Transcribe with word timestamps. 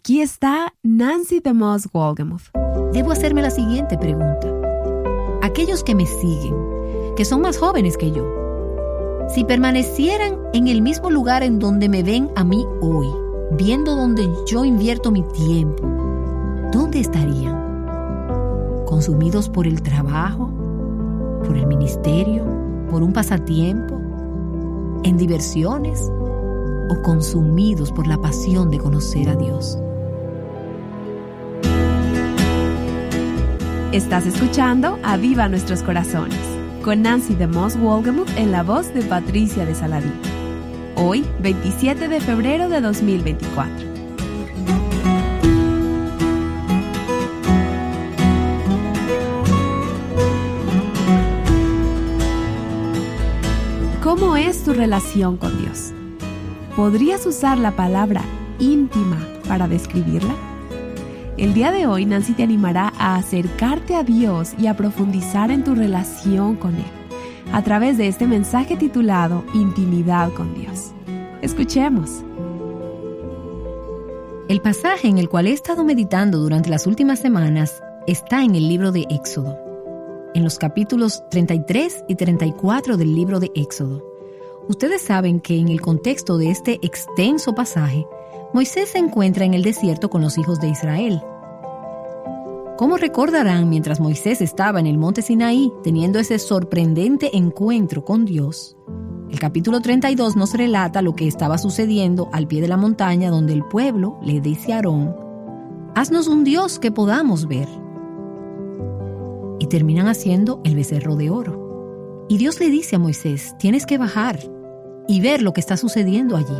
aquí 0.00 0.22
está 0.22 0.72
Nancy 0.82 1.40
DeMoss 1.40 1.86
Wolgemuth. 1.92 2.48
Debo 2.94 3.12
hacerme 3.12 3.42
la 3.42 3.50
siguiente 3.50 3.98
pregunta. 3.98 4.48
Aquellos 5.42 5.84
que 5.84 5.94
me 5.94 6.06
siguen, 6.06 6.54
que 7.16 7.26
son 7.26 7.42
más 7.42 7.58
jóvenes 7.58 7.98
que 7.98 8.10
yo, 8.10 8.24
si 9.28 9.44
permanecieran 9.44 10.38
en 10.54 10.68
el 10.68 10.80
mismo 10.80 11.10
lugar 11.10 11.42
en 11.42 11.58
donde 11.58 11.90
me 11.90 12.02
ven 12.02 12.30
a 12.34 12.44
mí 12.44 12.66
hoy, 12.80 13.08
viendo 13.58 13.94
donde 13.94 14.26
yo 14.46 14.64
invierto 14.64 15.10
mi 15.10 15.22
tiempo, 15.22 15.86
¿dónde 16.72 17.00
estarían? 17.00 18.86
¿Consumidos 18.86 19.50
por 19.50 19.66
el 19.66 19.82
trabajo? 19.82 20.50
¿Por 21.46 21.58
el 21.58 21.66
ministerio? 21.66 22.46
¿Por 22.90 23.02
un 23.02 23.12
pasatiempo? 23.12 24.00
¿En 25.04 25.18
diversiones? 25.18 26.10
¿O 26.88 27.02
consumidos 27.02 27.92
por 27.92 28.06
la 28.06 28.16
pasión 28.16 28.70
de 28.70 28.78
conocer 28.78 29.28
a 29.28 29.36
Dios? 29.36 29.78
Estás 33.92 34.24
escuchando 34.24 35.00
A 35.02 35.16
Viva 35.16 35.48
Nuestros 35.48 35.82
Corazones 35.82 36.38
con 36.84 37.02
Nancy 37.02 37.34
de 37.34 37.48
Moss 37.48 37.76
Wolgemuth 37.76 38.30
en 38.36 38.52
la 38.52 38.62
voz 38.62 38.94
de 38.94 39.02
Patricia 39.02 39.66
de 39.66 39.74
Saladín. 39.74 40.14
Hoy, 40.94 41.26
27 41.40 42.06
de 42.06 42.20
febrero 42.20 42.68
de 42.68 42.80
2024. 42.80 43.74
¿Cómo 54.04 54.36
es 54.36 54.62
tu 54.62 54.72
relación 54.72 55.36
con 55.36 55.58
Dios? 55.58 55.90
¿Podrías 56.76 57.26
usar 57.26 57.58
la 57.58 57.72
palabra 57.72 58.22
íntima 58.60 59.18
para 59.48 59.66
describirla? 59.66 60.49
El 61.40 61.54
día 61.54 61.72
de 61.72 61.86
hoy 61.86 62.04
Nancy 62.04 62.34
te 62.34 62.42
animará 62.42 62.92
a 62.98 63.16
acercarte 63.16 63.94
a 63.96 64.02
Dios 64.02 64.52
y 64.58 64.66
a 64.66 64.76
profundizar 64.76 65.50
en 65.50 65.64
tu 65.64 65.74
relación 65.74 66.54
con 66.56 66.74
Él 66.74 66.84
a 67.50 67.64
través 67.64 67.96
de 67.96 68.08
este 68.08 68.26
mensaje 68.26 68.76
titulado 68.76 69.42
Intimidad 69.54 70.30
con 70.34 70.54
Dios. 70.54 70.92
Escuchemos. 71.40 72.10
El 74.50 74.60
pasaje 74.60 75.08
en 75.08 75.16
el 75.16 75.30
cual 75.30 75.46
he 75.46 75.52
estado 75.52 75.82
meditando 75.82 76.40
durante 76.40 76.68
las 76.68 76.86
últimas 76.86 77.20
semanas 77.20 77.82
está 78.06 78.44
en 78.44 78.54
el 78.54 78.68
libro 78.68 78.92
de 78.92 79.06
Éxodo, 79.08 79.58
en 80.34 80.44
los 80.44 80.58
capítulos 80.58 81.26
33 81.30 82.04
y 82.06 82.16
34 82.16 82.98
del 82.98 83.14
libro 83.14 83.40
de 83.40 83.50
Éxodo. 83.54 84.04
Ustedes 84.68 85.00
saben 85.00 85.40
que 85.40 85.56
en 85.56 85.70
el 85.70 85.80
contexto 85.80 86.36
de 86.36 86.50
este 86.50 86.78
extenso 86.82 87.54
pasaje, 87.54 88.06
Moisés 88.52 88.88
se 88.90 88.98
encuentra 88.98 89.44
en 89.44 89.54
el 89.54 89.62
desierto 89.62 90.10
con 90.10 90.22
los 90.22 90.36
hijos 90.36 90.60
de 90.60 90.68
Israel. 90.68 91.22
¿Cómo 92.76 92.96
recordarán 92.96 93.68
mientras 93.68 94.00
Moisés 94.00 94.40
estaba 94.40 94.80
en 94.80 94.88
el 94.88 94.98
monte 94.98 95.22
Sinaí 95.22 95.72
teniendo 95.84 96.18
ese 96.18 96.36
sorprendente 96.40 97.36
encuentro 97.36 98.04
con 98.04 98.24
Dios? 98.24 98.76
El 99.30 99.38
capítulo 99.38 99.80
32 99.80 100.34
nos 100.34 100.54
relata 100.54 101.00
lo 101.00 101.14
que 101.14 101.28
estaba 101.28 101.58
sucediendo 101.58 102.28
al 102.32 102.48
pie 102.48 102.60
de 102.60 102.66
la 102.66 102.76
montaña 102.76 103.30
donde 103.30 103.52
el 103.52 103.62
pueblo 103.62 104.18
le 104.20 104.40
dice 104.40 104.72
a 104.72 104.76
Aarón, 104.76 105.14
haznos 105.94 106.26
un 106.26 106.42
Dios 106.42 106.80
que 106.80 106.90
podamos 106.90 107.46
ver. 107.46 107.68
Y 109.60 109.66
terminan 109.68 110.08
haciendo 110.08 110.60
el 110.64 110.74
becerro 110.74 111.14
de 111.14 111.30
oro. 111.30 112.26
Y 112.28 112.38
Dios 112.38 112.58
le 112.58 112.68
dice 112.68 112.96
a 112.96 112.98
Moisés, 112.98 113.54
tienes 113.60 113.86
que 113.86 113.98
bajar 113.98 114.40
y 115.06 115.20
ver 115.20 115.40
lo 115.40 115.52
que 115.52 115.60
está 115.60 115.76
sucediendo 115.76 116.36
allí. 116.36 116.56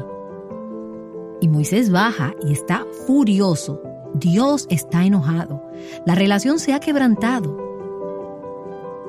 Y 1.40 1.48
Moisés 1.48 1.90
baja 1.90 2.34
y 2.46 2.52
está 2.52 2.86
furioso 3.06 3.82
Dios 4.14 4.66
está 4.70 5.04
enojado. 5.04 5.62
La 6.04 6.14
relación 6.14 6.58
se 6.58 6.72
ha 6.72 6.80
quebrantado. 6.80 7.56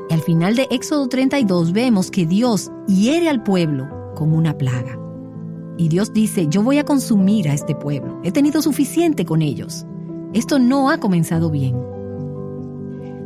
Y 0.10 0.14
al 0.14 0.22
final 0.22 0.56
de 0.56 0.68
Éxodo 0.70 1.08
32 1.08 1.74
vemos 1.74 2.12
que 2.12 2.25
Dios 2.25 2.72
hiere 2.88 3.30
al 3.30 3.44
pueblo 3.44 4.14
como 4.16 4.38
una 4.38 4.58
plaga. 4.58 5.00
Y 5.78 5.88
Dios 5.88 6.14
dice, 6.14 6.47
yo 6.50 6.62
voy 6.64 6.78
a 6.78 6.86
consumir 6.86 7.50
a 7.50 7.53
este 7.53 7.75
pueblo. 7.75 8.19
He 8.24 8.31
tenido 8.31 8.62
suficiente 8.62 9.25
con 9.25 9.42
ellos. 9.42 9.86
Esto 10.34 10.59
no 10.59 10.90
ha 10.90 11.00
comenzado 11.00 11.50
bien. 11.50 11.75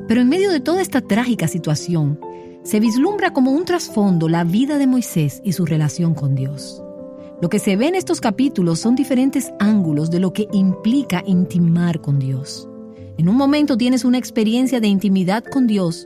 Pero 0.08 0.22
en 0.22 0.30
medio 0.30 0.52
de 0.52 0.60
toda 0.60 0.82
esta 0.82 1.02
trágica 1.02 1.48
situación, 1.48 2.20
se 2.64 2.80
vislumbra 2.80 3.34
como 3.34 3.52
un 3.52 3.66
trasfondo 3.66 4.30
la 4.30 4.44
vida 4.44 4.78
de 4.78 4.88
Moisés 4.88 5.42
y 5.44 5.54
su 5.54 5.66
relación 5.66 6.14
con 6.14 6.36
Dios. 6.36 6.85
Lo 7.42 7.50
que 7.50 7.60
se 7.60 7.76
ve 7.76 7.88
en 7.88 7.96
estos 7.96 8.22
capítulos 8.22 8.80
son 8.80 8.96
diferentes 8.96 9.52
ángulos 9.60 10.10
de 10.10 10.22
lo 10.22 10.32
que 10.32 10.48
implica 10.54 11.22
intimar 11.26 12.00
con 12.00 12.18
Dios. 12.18 12.70
En 13.18 13.28
un 13.28 13.36
momento 13.36 13.76
tienes 13.76 14.06
una 14.06 14.18
experiencia 14.18 14.80
de 14.80 14.88
intimidad 14.88 15.44
con 15.44 15.68
Dios 15.68 16.06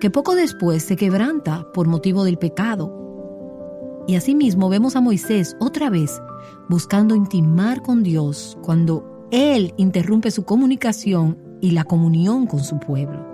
que 0.00 0.10
poco 0.10 0.34
después 0.34 0.82
se 0.82 0.96
quebranta 0.96 1.70
por 1.72 1.86
motivo 1.86 2.24
del 2.24 2.36
pecado. 2.36 4.04
Y 4.08 4.16
asimismo 4.16 4.68
vemos 4.68 4.96
a 4.96 5.00
Moisés 5.00 5.56
otra 5.60 5.88
vez 5.88 6.20
buscando 6.68 7.14
intimar 7.14 7.80
con 7.82 8.02
Dios 8.02 8.58
cuando 8.62 9.28
Él 9.30 9.72
interrumpe 9.76 10.32
su 10.32 10.44
comunicación 10.44 11.38
y 11.60 11.72
la 11.72 11.84
comunión 11.84 12.46
con 12.46 12.64
su 12.64 12.80
pueblo. 12.80 13.24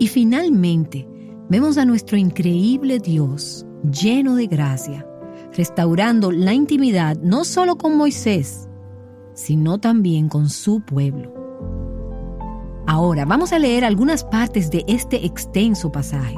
Y 0.00 0.08
finalmente 0.08 1.06
vemos 1.48 1.78
a 1.78 1.84
nuestro 1.84 2.16
increíble 2.16 2.98
Dios 2.98 3.64
lleno 3.84 4.34
de 4.34 4.46
gracia 4.48 5.06
restaurando 5.54 6.30
la 6.30 6.54
intimidad 6.54 7.16
no 7.22 7.44
solo 7.44 7.76
con 7.76 7.96
Moisés, 7.96 8.68
sino 9.34 9.78
también 9.78 10.28
con 10.28 10.48
su 10.48 10.80
pueblo. 10.80 11.32
Ahora 12.86 13.24
vamos 13.24 13.52
a 13.52 13.58
leer 13.58 13.84
algunas 13.84 14.24
partes 14.24 14.70
de 14.70 14.84
este 14.88 15.24
extenso 15.24 15.92
pasaje. 15.92 16.36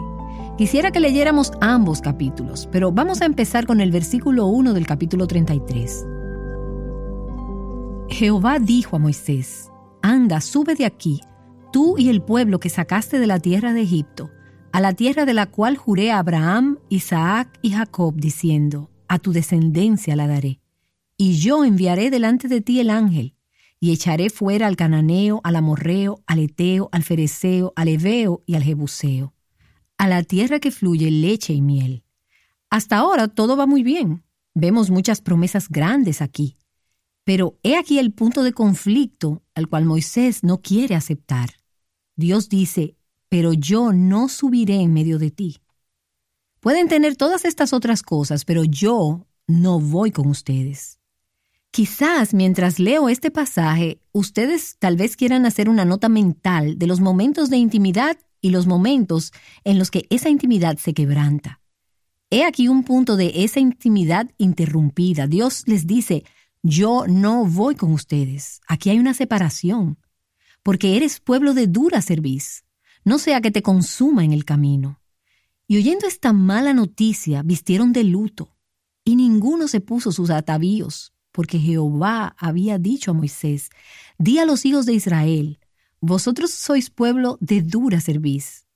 Quisiera 0.59 0.93
que 0.93 1.01
leyéramos 1.01 1.53
ambos 1.61 2.01
capítulos, 2.01 2.69
pero 2.71 2.93
vamos 2.93 3.23
a 3.23 3.25
empezar 3.25 3.67
con 3.67 3.81
el 3.81 3.91
versículo 3.91 4.47
1 4.47 4.73
del 4.73 4.87
capítulo 4.87 5.27
33. 5.27 6.07
Jehová 8.09 8.59
dijo 8.61 8.97
a 8.97 8.99
Moisés, 8.99 9.71
Anda, 10.03 10.41
sube 10.41 10.75
de 10.75 10.85
aquí, 10.85 11.23
tú 11.73 11.97
y 11.99 12.09
el 12.09 12.23
pueblo 12.23 12.61
que 12.61 12.69
sacaste 12.69 13.19
de 13.19 13.27
la 13.27 13.41
tierra 13.41 13.73
de 13.73 13.81
Egipto, 13.81 14.31
a 14.71 14.81
la 14.81 14.93
tierra 14.93 15.25
de 15.25 15.35
la 15.35 15.47
cual 15.47 15.77
juré 15.77 16.13
a 16.13 16.19
Abraham, 16.19 16.79
Isaac 16.89 17.59
y 17.63 17.71
Jacob, 17.71 18.15
diciendo, 18.17 18.91
a 19.09 19.19
tu 19.19 19.33
descendencia 19.33 20.17
la 20.17 20.27
daré. 20.27 20.61
Y 21.17 21.37
yo 21.37 21.65
enviaré 21.65 22.11
delante 22.11 22.49
de 22.49 22.61
ti 22.61 22.81
el 22.81 22.91
ángel, 22.91 23.35
y 23.81 23.93
echaré 23.93 24.31
fuera 24.31 24.67
al 24.67 24.77
cananeo, 24.77 25.41
al 25.45 25.57
amorreo, 25.57 26.23
al 26.27 26.39
eteo, 26.39 26.89
al 26.93 27.03
fereceo, 27.03 27.73
al 27.77 27.89
eveo 27.89 28.43
y 28.47 28.55
al 28.55 28.63
jebuseo, 28.63 29.35
a 29.99 30.09
la 30.09 30.23
tierra 30.23 30.59
que 30.59 30.71
fluye 30.71 31.11
leche 31.11 31.53
y 31.53 31.61
miel. 31.61 32.03
Hasta 32.71 32.97
ahora 32.97 33.29
todo 33.29 33.57
va 33.57 33.67
muy 33.67 33.83
bien. 33.83 34.25
Vemos 34.55 34.91
muchas 34.91 35.21
promesas 35.21 35.69
grandes 35.69 36.23
aquí. 36.23 36.57
Pero 37.25 37.59
he 37.63 37.77
aquí 37.77 37.99
el 37.99 38.13
punto 38.13 38.43
de 38.43 38.53
conflicto 38.53 39.43
al 39.55 39.69
cual 39.69 39.85
Moisés 39.85 40.45
no 40.45 40.61
quiere 40.61 40.95
aceptar. 40.95 41.51
Dios 42.17 42.49
dice, 42.49 42.97
pero 43.29 43.53
yo 43.53 43.93
no 43.93 44.29
subiré 44.29 44.77
en 44.77 44.93
medio 44.93 45.19
de 45.19 45.31
ti. 45.31 45.59
Pueden 46.65 46.89
tener 46.89 47.15
todas 47.15 47.45
estas 47.45 47.75
otras 47.75 48.03
cosas, 48.03 48.47
pero 48.47 48.65
yo 48.65 49.27
no 49.47 49.81
voy 49.81 50.13
con 50.13 50.29
ustedes. 50.29 50.99
Quizás 51.71 52.33
mientras 52.33 52.79
leo 52.79 53.11
este 53.11 53.31
pasaje, 53.31 54.01
ustedes 54.13 54.79
tal 54.79 54.97
vez 54.97 55.15
quieran 55.15 55.45
hacer 55.45 55.69
una 55.69 55.85
nota 55.85 56.09
mental 56.09 56.79
de 56.79 56.87
los 56.87 57.01
momentos 57.01 57.51
de 57.51 57.59
intimidad 57.59 58.17
y 58.41 58.49
los 58.49 58.67
momentos 58.67 59.31
en 59.65 59.79
los 59.79 59.91
que 59.91 60.07
esa 60.09 60.31
intimidad 60.31 60.79
se 60.79 60.95
quebranta. 60.95 61.61
He 62.31 62.47
aquí 62.47 62.69
un 62.69 62.83
punto 62.83 63.17
de 63.17 63.45
esa 63.45 63.61
intimidad 63.61 64.31
interrumpida. 64.39 65.27
Dios 65.27 65.65
les 65.67 65.87
dice, 65.87 66.25
yo 66.63 67.05
no 67.07 67.45
voy 67.45 67.75
con 67.75 67.93
ustedes. 67.93 68.63
Aquí 68.67 68.89
hay 68.89 68.99
una 68.99 69.13
separación, 69.13 69.99
porque 70.63 70.97
eres 70.97 71.21
pueblo 71.21 71.53
de 71.53 71.67
dura 71.67 72.01
cerviz. 72.01 72.65
No 73.05 73.19
sea 73.19 73.43
que 73.43 73.51
te 73.51 73.61
consuma 73.61 74.25
en 74.25 74.33
el 74.33 74.47
camino. 74.47 75.04
Y 75.75 75.79
oyendo 75.79 76.07
esta 76.07 76.33
mala 76.33 76.73
noticia, 76.73 77.43
vistieron 77.43 77.93
de 77.93 78.05
luto, 78.05 78.57
y 79.03 79.17
ninguno 79.17 79.67
se 79.67 79.81
puso 79.81 80.13
sus 80.13 80.31
atavíos, 80.31 81.13
porque 81.33 81.59
Jehová 81.59 82.37
había 82.39 82.79
dicho 82.79 83.11
a 83.11 83.15
Moisés, 83.15 83.71
di 84.17 84.39
a 84.39 84.45
los 84.45 84.65
hijos 84.67 84.87
de 84.87 84.93
Israel, 84.93 85.59
vosotros 86.01 86.53
sois 86.53 86.91
pueblo 86.91 87.39
de 87.41 87.61
dura 87.63 88.01
cerviz. 88.01 88.69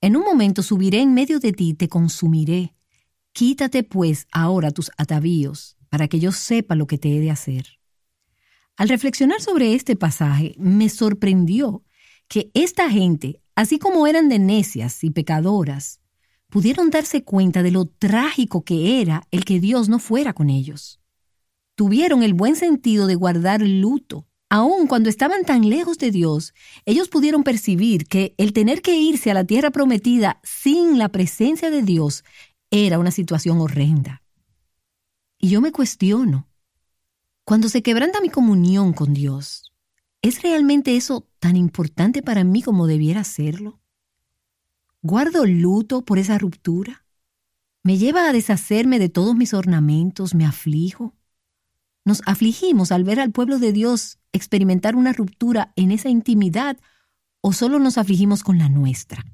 En 0.00 0.16
un 0.16 0.24
momento 0.24 0.62
subiré 0.62 1.02
en 1.02 1.12
medio 1.12 1.38
de 1.38 1.52
ti 1.52 1.74
te 1.74 1.90
consumiré. 1.90 2.74
Quítate 3.34 3.82
pues 3.82 4.26
ahora 4.32 4.70
tus 4.70 4.90
atavíos, 4.96 5.76
para 5.90 6.08
que 6.08 6.18
yo 6.18 6.32
sepa 6.32 6.76
lo 6.76 6.86
que 6.86 6.96
te 6.96 7.14
he 7.14 7.20
de 7.20 7.30
hacer. 7.30 7.78
Al 8.78 8.88
reflexionar 8.88 9.42
sobre 9.42 9.74
este 9.74 9.96
pasaje, 9.96 10.54
me 10.56 10.88
sorprendió 10.88 11.84
que 12.26 12.50
esta 12.54 12.88
gente, 12.88 13.42
así 13.54 13.78
como 13.78 14.06
eran 14.06 14.30
de 14.30 14.38
necias 14.38 15.04
y 15.04 15.10
pecadoras, 15.10 15.97
pudieron 16.48 16.90
darse 16.90 17.24
cuenta 17.24 17.62
de 17.62 17.70
lo 17.70 17.86
trágico 17.86 18.64
que 18.64 19.00
era 19.00 19.22
el 19.30 19.44
que 19.44 19.60
Dios 19.60 19.88
no 19.88 19.98
fuera 19.98 20.32
con 20.32 20.50
ellos. 20.50 21.00
tuvieron 21.74 22.24
el 22.24 22.34
buen 22.34 22.56
sentido 22.56 23.06
de 23.06 23.14
guardar 23.14 23.62
luto. 23.62 24.26
Aun 24.50 24.88
cuando 24.88 25.08
estaban 25.08 25.44
tan 25.44 25.68
lejos 25.68 25.96
de 25.98 26.10
Dios, 26.10 26.52
ellos 26.86 27.08
pudieron 27.08 27.44
percibir 27.44 28.08
que 28.08 28.34
el 28.36 28.52
tener 28.52 28.82
que 28.82 28.96
irse 28.96 29.30
a 29.30 29.34
la 29.34 29.44
tierra 29.44 29.70
prometida 29.70 30.40
sin 30.42 30.98
la 30.98 31.10
presencia 31.10 31.70
de 31.70 31.82
Dios 31.82 32.24
era 32.72 32.98
una 32.98 33.12
situación 33.12 33.60
horrenda. 33.60 34.22
Y 35.38 35.50
yo 35.50 35.60
me 35.60 35.70
cuestiono, 35.70 36.48
cuando 37.44 37.68
se 37.68 37.82
quebranta 37.82 38.20
mi 38.20 38.28
comunión 38.28 38.92
con 38.92 39.14
Dios, 39.14 39.72
¿es 40.20 40.42
realmente 40.42 40.96
eso 40.96 41.28
tan 41.38 41.54
importante 41.56 42.22
para 42.22 42.42
mí 42.42 42.60
como 42.60 42.88
debiera 42.88 43.22
serlo? 43.22 43.80
¿Guardo 45.02 45.46
luto 45.46 46.04
por 46.04 46.18
esa 46.18 46.38
ruptura? 46.38 47.04
¿Me 47.84 47.98
lleva 47.98 48.28
a 48.28 48.32
deshacerme 48.32 48.98
de 48.98 49.08
todos 49.08 49.36
mis 49.36 49.54
ornamentos? 49.54 50.34
¿Me 50.34 50.44
aflijo? 50.44 51.14
Nos 52.04 52.20
afligimos 52.26 52.90
al 52.90 53.04
ver 53.04 53.20
al 53.20 53.30
pueblo 53.30 53.60
de 53.60 53.72
Dios 53.72 54.18
experimentar 54.32 54.96
una 54.96 55.12
ruptura 55.12 55.72
en 55.76 55.92
esa 55.92 56.08
intimidad 56.08 56.78
o 57.40 57.52
solo 57.52 57.78
nos 57.78 57.96
afligimos 57.96 58.42
con 58.42 58.58
la 58.58 58.68
nuestra. 58.68 59.24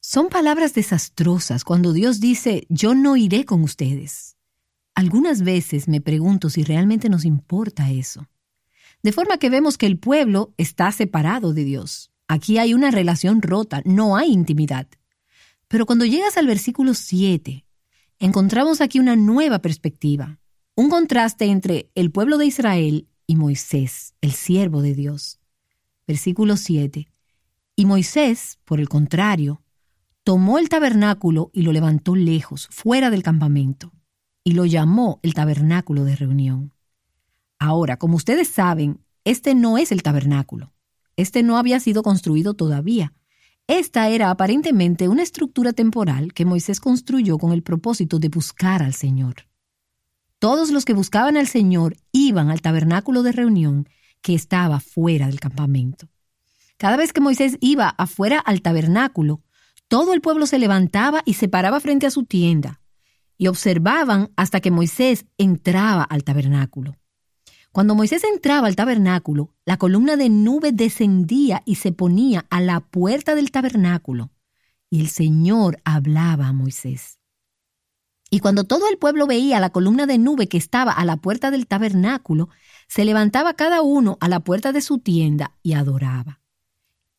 Son 0.00 0.30
palabras 0.30 0.72
desastrosas 0.72 1.62
cuando 1.62 1.92
Dios 1.92 2.18
dice, 2.18 2.66
yo 2.70 2.94
no 2.94 3.18
iré 3.18 3.44
con 3.44 3.62
ustedes. 3.62 4.38
Algunas 4.94 5.42
veces 5.42 5.88
me 5.88 6.00
pregunto 6.00 6.48
si 6.48 6.64
realmente 6.64 7.10
nos 7.10 7.26
importa 7.26 7.90
eso. 7.90 8.28
De 9.02 9.12
forma 9.12 9.36
que 9.36 9.50
vemos 9.50 9.76
que 9.76 9.86
el 9.86 9.98
pueblo 9.98 10.54
está 10.56 10.90
separado 10.90 11.52
de 11.52 11.64
Dios. 11.64 12.09
Aquí 12.30 12.58
hay 12.58 12.74
una 12.74 12.90
relación 12.90 13.42
rota, 13.42 13.82
no 13.84 14.16
hay 14.16 14.30
intimidad. 14.30 14.86
Pero 15.66 15.84
cuando 15.84 16.04
llegas 16.04 16.36
al 16.36 16.46
versículo 16.46 16.94
7, 16.94 17.64
encontramos 18.20 18.80
aquí 18.80 19.00
una 19.00 19.16
nueva 19.16 19.58
perspectiva 19.60 20.38
un 20.76 20.88
contraste 20.88 21.44
entre 21.44 21.90
el 21.94 22.10
pueblo 22.10 22.38
de 22.38 22.46
Israel 22.46 23.06
y 23.26 23.36
Moisés, 23.36 24.14
el 24.20 24.32
siervo 24.32 24.80
de 24.80 24.94
Dios. 24.94 25.38
Versículo 26.06 26.56
7. 26.56 27.08
Y 27.76 27.84
Moisés, 27.84 28.58
por 28.64 28.80
el 28.80 28.88
contrario, 28.88 29.60
tomó 30.24 30.58
el 30.58 30.70
tabernáculo 30.70 31.50
y 31.52 31.62
lo 31.62 31.72
levantó 31.72 32.16
lejos, 32.16 32.66
fuera 32.70 33.10
del 33.10 33.22
campamento, 33.22 33.92
y 34.42 34.52
lo 34.52 34.64
llamó 34.64 35.20
el 35.22 35.34
tabernáculo 35.34 36.04
de 36.04 36.16
reunión. 36.16 36.72
Ahora, 37.58 37.98
como 37.98 38.16
ustedes 38.16 38.48
saben, 38.48 39.04
este 39.24 39.54
no 39.54 39.76
es 39.76 39.92
el 39.92 40.02
tabernáculo. 40.02 40.72
Este 41.20 41.42
no 41.42 41.58
había 41.58 41.80
sido 41.80 42.02
construido 42.02 42.54
todavía. 42.54 43.12
Esta 43.66 44.08
era 44.08 44.30
aparentemente 44.30 45.06
una 45.06 45.22
estructura 45.22 45.74
temporal 45.74 46.32
que 46.32 46.46
Moisés 46.46 46.80
construyó 46.80 47.36
con 47.36 47.52
el 47.52 47.62
propósito 47.62 48.18
de 48.18 48.30
buscar 48.30 48.82
al 48.82 48.94
Señor. 48.94 49.46
Todos 50.38 50.70
los 50.70 50.86
que 50.86 50.94
buscaban 50.94 51.36
al 51.36 51.46
Señor 51.46 51.98
iban 52.10 52.50
al 52.50 52.62
tabernáculo 52.62 53.22
de 53.22 53.32
reunión 53.32 53.86
que 54.22 54.34
estaba 54.34 54.80
fuera 54.80 55.26
del 55.26 55.40
campamento. 55.40 56.08
Cada 56.78 56.96
vez 56.96 57.12
que 57.12 57.20
Moisés 57.20 57.58
iba 57.60 57.90
afuera 57.90 58.38
al 58.38 58.62
tabernáculo, 58.62 59.42
todo 59.88 60.14
el 60.14 60.22
pueblo 60.22 60.46
se 60.46 60.58
levantaba 60.58 61.20
y 61.26 61.34
se 61.34 61.48
paraba 61.48 61.80
frente 61.80 62.06
a 62.06 62.10
su 62.10 62.24
tienda, 62.24 62.80
y 63.36 63.48
observaban 63.48 64.30
hasta 64.36 64.60
que 64.60 64.70
Moisés 64.70 65.26
entraba 65.36 66.02
al 66.02 66.24
tabernáculo. 66.24 66.96
Cuando 67.72 67.94
Moisés 67.94 68.24
entraba 68.24 68.66
al 68.66 68.74
tabernáculo, 68.74 69.54
la 69.64 69.76
columna 69.76 70.16
de 70.16 70.28
nube 70.28 70.72
descendía 70.72 71.62
y 71.64 71.76
se 71.76 71.92
ponía 71.92 72.46
a 72.50 72.60
la 72.60 72.80
puerta 72.80 73.36
del 73.36 73.52
tabernáculo, 73.52 74.32
y 74.90 75.00
el 75.00 75.08
Señor 75.08 75.80
hablaba 75.84 76.48
a 76.48 76.52
Moisés. 76.52 77.20
Y 78.28 78.40
cuando 78.40 78.64
todo 78.64 78.88
el 78.88 78.98
pueblo 78.98 79.26
veía 79.28 79.60
la 79.60 79.70
columna 79.70 80.06
de 80.06 80.18
nube 80.18 80.48
que 80.48 80.58
estaba 80.58 80.92
a 80.92 81.04
la 81.04 81.16
puerta 81.16 81.52
del 81.52 81.68
tabernáculo, 81.68 82.48
se 82.88 83.04
levantaba 83.04 83.54
cada 83.54 83.82
uno 83.82 84.18
a 84.20 84.28
la 84.28 84.40
puerta 84.40 84.72
de 84.72 84.80
su 84.80 84.98
tienda 84.98 85.56
y 85.62 85.74
adoraba. 85.74 86.40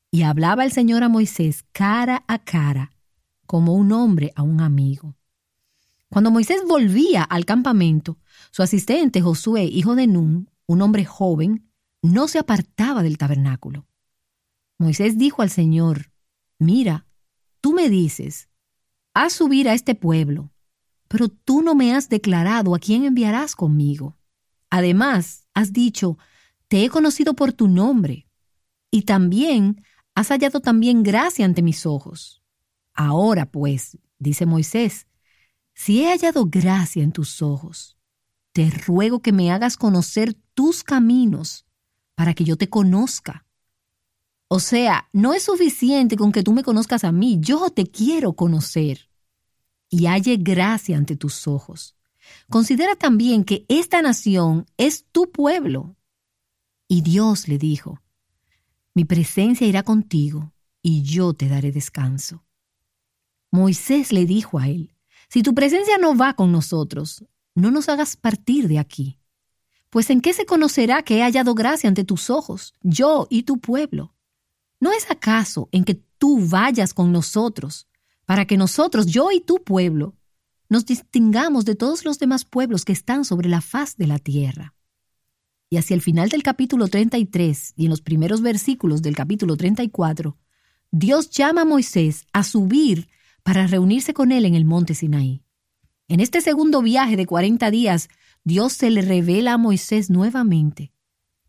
Y 0.09 0.23
hablaba 0.23 0.65
el 0.65 0.73
Señor 0.73 1.03
a 1.03 1.09
Moisés 1.09 1.63
cara 1.71 2.25
a 2.27 2.39
cara, 2.39 2.91
como 3.45 3.73
un 3.73 3.93
hombre 3.93 4.33
a 4.35 4.43
un 4.43 4.59
amigo. 4.59 5.15
Cuando 6.11 6.29
Moisés 6.29 6.63
volvía 6.67 7.23
al 7.23 7.45
campamento, 7.45 8.19
su 8.51 8.61
asistente 8.61 9.21
Josué, 9.21 9.63
hijo 9.63 9.95
de 9.95 10.07
Nun, 10.07 10.49
un 10.65 10.81
hombre 10.81 11.05
joven, 11.05 11.71
no 12.01 12.27
se 12.27 12.37
apartaba 12.37 13.01
del 13.01 13.17
tabernáculo. 13.17 13.87
Moisés 14.77 15.17
dijo 15.17 15.41
al 15.41 15.49
Señor, 15.49 16.11
Mira, 16.59 17.07
tú 17.61 17.71
me 17.71 17.87
dices, 17.87 18.49
haz 19.13 19.31
subir 19.31 19.69
a 19.69 19.73
este 19.73 19.95
pueblo, 19.95 20.51
pero 21.07 21.29
tú 21.29 21.61
no 21.61 21.75
me 21.75 21.95
has 21.95 22.09
declarado 22.09 22.75
a 22.75 22.79
quién 22.79 23.05
enviarás 23.05 23.55
conmigo. 23.55 24.17
Además, 24.69 25.47
has 25.53 25.71
dicho, 25.71 26.17
te 26.67 26.83
he 26.83 26.89
conocido 26.89 27.35
por 27.35 27.53
tu 27.53 27.69
nombre, 27.69 28.27
y 28.91 29.03
también 29.03 29.81
has 30.13 30.27
hallado 30.27 30.59
también 30.59 31.03
gracia 31.03 31.45
ante 31.45 31.61
mis 31.61 31.85
ojos. 31.85 32.43
Ahora, 32.93 33.49
pues, 33.49 33.97
dice 34.19 34.45
Moisés, 34.45 35.07
si 35.83 36.03
he 36.03 36.11
hallado 36.11 36.45
gracia 36.45 37.01
en 37.01 37.11
tus 37.11 37.41
ojos, 37.41 37.97
te 38.51 38.69
ruego 38.69 39.23
que 39.23 39.31
me 39.31 39.51
hagas 39.51 39.77
conocer 39.77 40.35
tus 40.53 40.83
caminos 40.83 41.65
para 42.13 42.35
que 42.35 42.43
yo 42.43 42.55
te 42.55 42.69
conozca. 42.69 43.47
O 44.47 44.59
sea, 44.59 45.09
no 45.11 45.33
es 45.33 45.41
suficiente 45.41 46.17
con 46.17 46.31
que 46.31 46.43
tú 46.43 46.53
me 46.53 46.61
conozcas 46.61 47.03
a 47.03 47.11
mí, 47.11 47.39
yo 47.41 47.71
te 47.71 47.87
quiero 47.87 48.33
conocer 48.33 49.09
y 49.89 50.05
halle 50.05 50.37
gracia 50.37 50.97
ante 50.97 51.15
tus 51.15 51.47
ojos. 51.47 51.95
Considera 52.47 52.95
también 52.95 53.43
que 53.43 53.65
esta 53.67 54.03
nación 54.03 54.67
es 54.77 55.07
tu 55.11 55.31
pueblo. 55.31 55.95
Y 56.87 57.01
Dios 57.01 57.47
le 57.47 57.57
dijo, 57.57 57.99
mi 58.93 59.03
presencia 59.03 59.65
irá 59.65 59.81
contigo 59.81 60.53
y 60.83 61.01
yo 61.01 61.33
te 61.33 61.49
daré 61.49 61.71
descanso. 61.71 62.45
Moisés 63.49 64.11
le 64.11 64.27
dijo 64.27 64.59
a 64.59 64.67
él, 64.67 64.90
si 65.31 65.43
tu 65.43 65.55
presencia 65.55 65.97
no 65.97 66.17
va 66.17 66.33
con 66.33 66.51
nosotros, 66.51 67.23
no 67.55 67.71
nos 67.71 67.87
hagas 67.87 68.17
partir 68.17 68.67
de 68.67 68.79
aquí. 68.79 69.17
Pues 69.89 70.09
en 70.09 70.19
qué 70.19 70.33
se 70.33 70.45
conocerá 70.45 71.03
que 71.03 71.17
he 71.17 71.21
hallado 71.21 71.55
gracia 71.55 71.87
ante 71.87 72.03
tus 72.03 72.29
ojos, 72.29 72.73
yo 72.81 73.27
y 73.29 73.43
tu 73.43 73.57
pueblo. 73.57 74.13
¿No 74.81 74.91
es 74.91 75.09
acaso 75.09 75.69
en 75.71 75.85
que 75.85 75.95
tú 76.17 76.45
vayas 76.45 76.93
con 76.93 77.13
nosotros 77.13 77.87
para 78.25 78.45
que 78.45 78.57
nosotros, 78.57 79.05
yo 79.05 79.31
y 79.31 79.39
tu 79.39 79.63
pueblo, 79.63 80.15
nos 80.67 80.85
distingamos 80.85 81.63
de 81.63 81.75
todos 81.75 82.03
los 82.03 82.19
demás 82.19 82.43
pueblos 82.43 82.83
que 82.83 82.91
están 82.91 83.23
sobre 83.23 83.47
la 83.47 83.61
faz 83.61 83.95
de 83.95 84.07
la 84.07 84.19
tierra. 84.19 84.75
Y 85.69 85.77
hacia 85.77 85.93
el 85.93 86.01
final 86.01 86.27
del 86.27 86.43
capítulo 86.43 86.89
33 86.89 87.73
y 87.77 87.85
en 87.85 87.89
los 87.89 88.01
primeros 88.01 88.41
versículos 88.41 89.01
del 89.01 89.15
capítulo 89.15 89.55
34, 89.55 90.37
Dios 90.91 91.29
llama 91.29 91.61
a 91.61 91.65
Moisés 91.65 92.25
a 92.33 92.43
subir 92.43 93.07
para 93.43 93.67
reunirse 93.67 94.13
con 94.13 94.31
él 94.31 94.45
en 94.45 94.55
el 94.55 94.65
monte 94.65 94.93
Sinaí. 94.93 95.43
En 96.07 96.19
este 96.19 96.41
segundo 96.41 96.81
viaje 96.81 97.15
de 97.15 97.25
40 97.25 97.71
días, 97.71 98.09
Dios 98.43 98.73
se 98.73 98.89
le 98.89 99.01
revela 99.01 99.53
a 99.53 99.57
Moisés 99.57 100.09
nuevamente. 100.09 100.91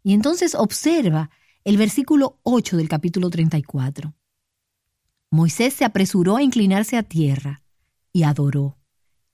Y 0.03 0.15
entonces 0.15 0.55
observa 0.55 1.31
el 1.65 1.77
versículo 1.77 2.39
8 2.43 2.77
del 2.77 2.89
capítulo 2.89 3.31
34. 3.31 4.15
Moisés 5.31 5.73
se 5.75 5.85
apresuró 5.85 6.37
a 6.37 6.43
inclinarse 6.43 6.97
a 6.97 7.03
tierra 7.03 7.63
y 8.13 8.25
adoró, 8.25 8.79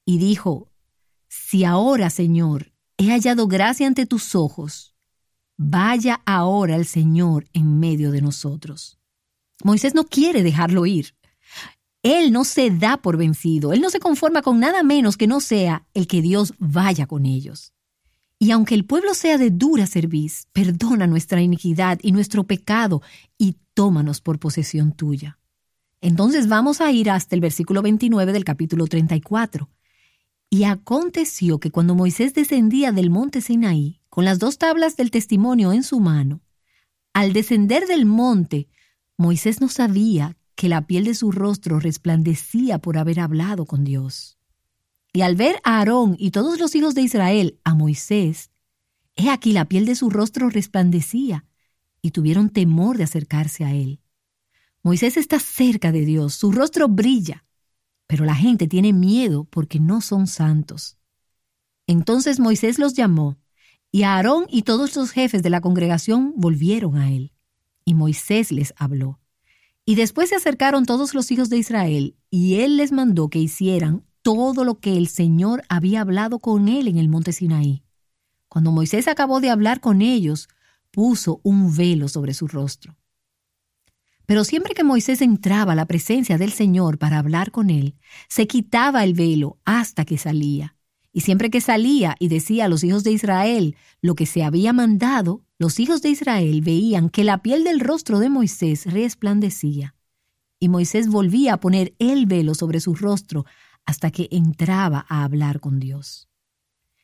y 0.04 0.18
dijo, 0.18 0.70
Si 1.28 1.64
ahora, 1.64 2.08
Señor, 2.08 2.72
he 2.96 3.10
hallado 3.10 3.48
gracia 3.48 3.86
ante 3.86 4.06
tus 4.06 4.34
ojos, 4.34 4.94
vaya 5.56 6.22
ahora 6.24 6.76
el 6.76 6.86
Señor 6.86 7.48
en 7.52 7.80
medio 7.80 8.12
de 8.12 8.22
nosotros. 8.22 8.98
Moisés 9.64 9.94
no 9.94 10.04
quiere 10.04 10.42
dejarlo 10.42 10.86
ir. 10.86 11.16
Él 12.08 12.32
no 12.32 12.44
se 12.44 12.70
da 12.70 12.96
por 12.96 13.18
vencido, 13.18 13.74
él 13.74 13.82
no 13.82 13.90
se 13.90 14.00
conforma 14.00 14.40
con 14.40 14.58
nada 14.60 14.82
menos 14.82 15.18
que 15.18 15.26
no 15.26 15.40
sea 15.40 15.86
el 15.92 16.06
que 16.06 16.22
Dios 16.22 16.54
vaya 16.58 17.06
con 17.06 17.26
ellos. 17.26 17.74
Y 18.38 18.50
aunque 18.52 18.74
el 18.74 18.86
pueblo 18.86 19.12
sea 19.12 19.36
de 19.36 19.50
dura 19.50 19.86
cerviz, 19.86 20.46
perdona 20.54 21.06
nuestra 21.06 21.42
iniquidad 21.42 21.98
y 22.00 22.12
nuestro 22.12 22.44
pecado 22.44 23.02
y 23.36 23.56
tómanos 23.74 24.22
por 24.22 24.38
posesión 24.38 24.92
tuya. 24.92 25.38
Entonces 26.00 26.48
vamos 26.48 26.80
a 26.80 26.90
ir 26.92 27.10
hasta 27.10 27.34
el 27.34 27.42
versículo 27.42 27.82
29 27.82 28.32
del 28.32 28.44
capítulo 28.44 28.86
34. 28.86 29.68
Y 30.48 30.64
aconteció 30.64 31.60
que 31.60 31.70
cuando 31.70 31.94
Moisés 31.94 32.32
descendía 32.32 32.90
del 32.90 33.10
monte 33.10 33.42
Sinaí, 33.42 34.00
con 34.08 34.24
las 34.24 34.38
dos 34.38 34.56
tablas 34.56 34.96
del 34.96 35.10
testimonio 35.10 35.74
en 35.74 35.82
su 35.82 36.00
mano, 36.00 36.40
al 37.12 37.34
descender 37.34 37.86
del 37.86 38.06
monte, 38.06 38.66
Moisés 39.18 39.60
no 39.60 39.68
sabía 39.68 40.37
que 40.58 40.68
la 40.68 40.88
piel 40.88 41.04
de 41.04 41.14
su 41.14 41.30
rostro 41.30 41.78
resplandecía 41.78 42.80
por 42.80 42.98
haber 42.98 43.20
hablado 43.20 43.64
con 43.64 43.84
Dios. 43.84 44.38
Y 45.12 45.20
al 45.20 45.36
ver 45.36 45.60
a 45.62 45.78
Aarón 45.78 46.16
y 46.18 46.32
todos 46.32 46.58
los 46.58 46.74
hijos 46.74 46.96
de 46.96 47.02
Israel 47.02 47.60
a 47.62 47.76
Moisés, 47.76 48.50
he 49.14 49.30
aquí 49.30 49.52
la 49.52 49.66
piel 49.66 49.86
de 49.86 49.94
su 49.94 50.10
rostro 50.10 50.50
resplandecía, 50.50 51.46
y 52.02 52.10
tuvieron 52.10 52.50
temor 52.50 52.96
de 52.96 53.04
acercarse 53.04 53.64
a 53.64 53.72
él. 53.72 54.00
Moisés 54.82 55.16
está 55.16 55.38
cerca 55.38 55.92
de 55.92 56.04
Dios, 56.04 56.34
su 56.34 56.50
rostro 56.50 56.88
brilla, 56.88 57.44
pero 58.08 58.24
la 58.24 58.34
gente 58.34 58.66
tiene 58.66 58.92
miedo 58.92 59.44
porque 59.44 59.78
no 59.78 60.00
son 60.00 60.26
santos. 60.26 60.98
Entonces 61.86 62.40
Moisés 62.40 62.80
los 62.80 62.94
llamó 62.94 63.38
Y 63.92 64.02
Aarón 64.02 64.46
y 64.48 64.62
todos 64.62 64.96
los 64.96 65.12
jefes 65.12 65.44
de 65.44 65.50
la 65.50 65.60
congregación 65.60 66.34
volvieron 66.36 66.96
a 66.96 67.12
él. 67.12 67.32
Y 67.84 67.94
Moisés 67.94 68.50
les 68.50 68.74
habló. 68.76 69.20
Y 69.88 69.94
después 69.94 70.28
se 70.28 70.34
acercaron 70.34 70.84
todos 70.84 71.14
los 71.14 71.30
hijos 71.30 71.48
de 71.48 71.56
Israel, 71.56 72.14
y 72.28 72.56
él 72.56 72.76
les 72.76 72.92
mandó 72.92 73.30
que 73.30 73.38
hicieran 73.38 74.04
todo 74.20 74.62
lo 74.62 74.80
que 74.80 74.98
el 74.98 75.08
Señor 75.08 75.62
había 75.70 76.02
hablado 76.02 76.40
con 76.40 76.68
él 76.68 76.88
en 76.88 76.98
el 76.98 77.08
monte 77.08 77.32
Sinaí. 77.32 77.82
Cuando 78.50 78.70
Moisés 78.70 79.08
acabó 79.08 79.40
de 79.40 79.48
hablar 79.48 79.80
con 79.80 80.02
ellos, 80.02 80.50
puso 80.90 81.40
un 81.42 81.74
velo 81.74 82.08
sobre 82.08 82.34
su 82.34 82.48
rostro. 82.48 82.98
Pero 84.26 84.44
siempre 84.44 84.74
que 84.74 84.84
Moisés 84.84 85.22
entraba 85.22 85.72
a 85.72 85.76
la 85.76 85.86
presencia 85.86 86.36
del 86.36 86.52
Señor 86.52 86.98
para 86.98 87.18
hablar 87.18 87.50
con 87.50 87.70
él, 87.70 87.96
se 88.28 88.46
quitaba 88.46 89.04
el 89.04 89.14
velo 89.14 89.56
hasta 89.64 90.04
que 90.04 90.18
salía. 90.18 90.76
Y 91.14 91.22
siempre 91.22 91.48
que 91.48 91.62
salía 91.62 92.14
y 92.18 92.28
decía 92.28 92.66
a 92.66 92.68
los 92.68 92.84
hijos 92.84 93.04
de 93.04 93.12
Israel 93.12 93.74
lo 94.02 94.16
que 94.16 94.26
se 94.26 94.44
había 94.44 94.74
mandado, 94.74 95.46
los 95.58 95.80
hijos 95.80 96.02
de 96.02 96.10
Israel 96.10 96.60
veían 96.60 97.10
que 97.10 97.24
la 97.24 97.42
piel 97.42 97.64
del 97.64 97.80
rostro 97.80 98.20
de 98.20 98.30
Moisés 98.30 98.86
resplandecía. 98.86 99.96
Y 100.60 100.68
Moisés 100.68 101.08
volvía 101.08 101.54
a 101.54 101.60
poner 101.60 101.94
el 101.98 102.26
velo 102.26 102.54
sobre 102.54 102.80
su 102.80 102.94
rostro 102.94 103.44
hasta 103.84 104.10
que 104.10 104.28
entraba 104.30 105.04
a 105.08 105.24
hablar 105.24 105.60
con 105.60 105.80
Dios. 105.80 106.28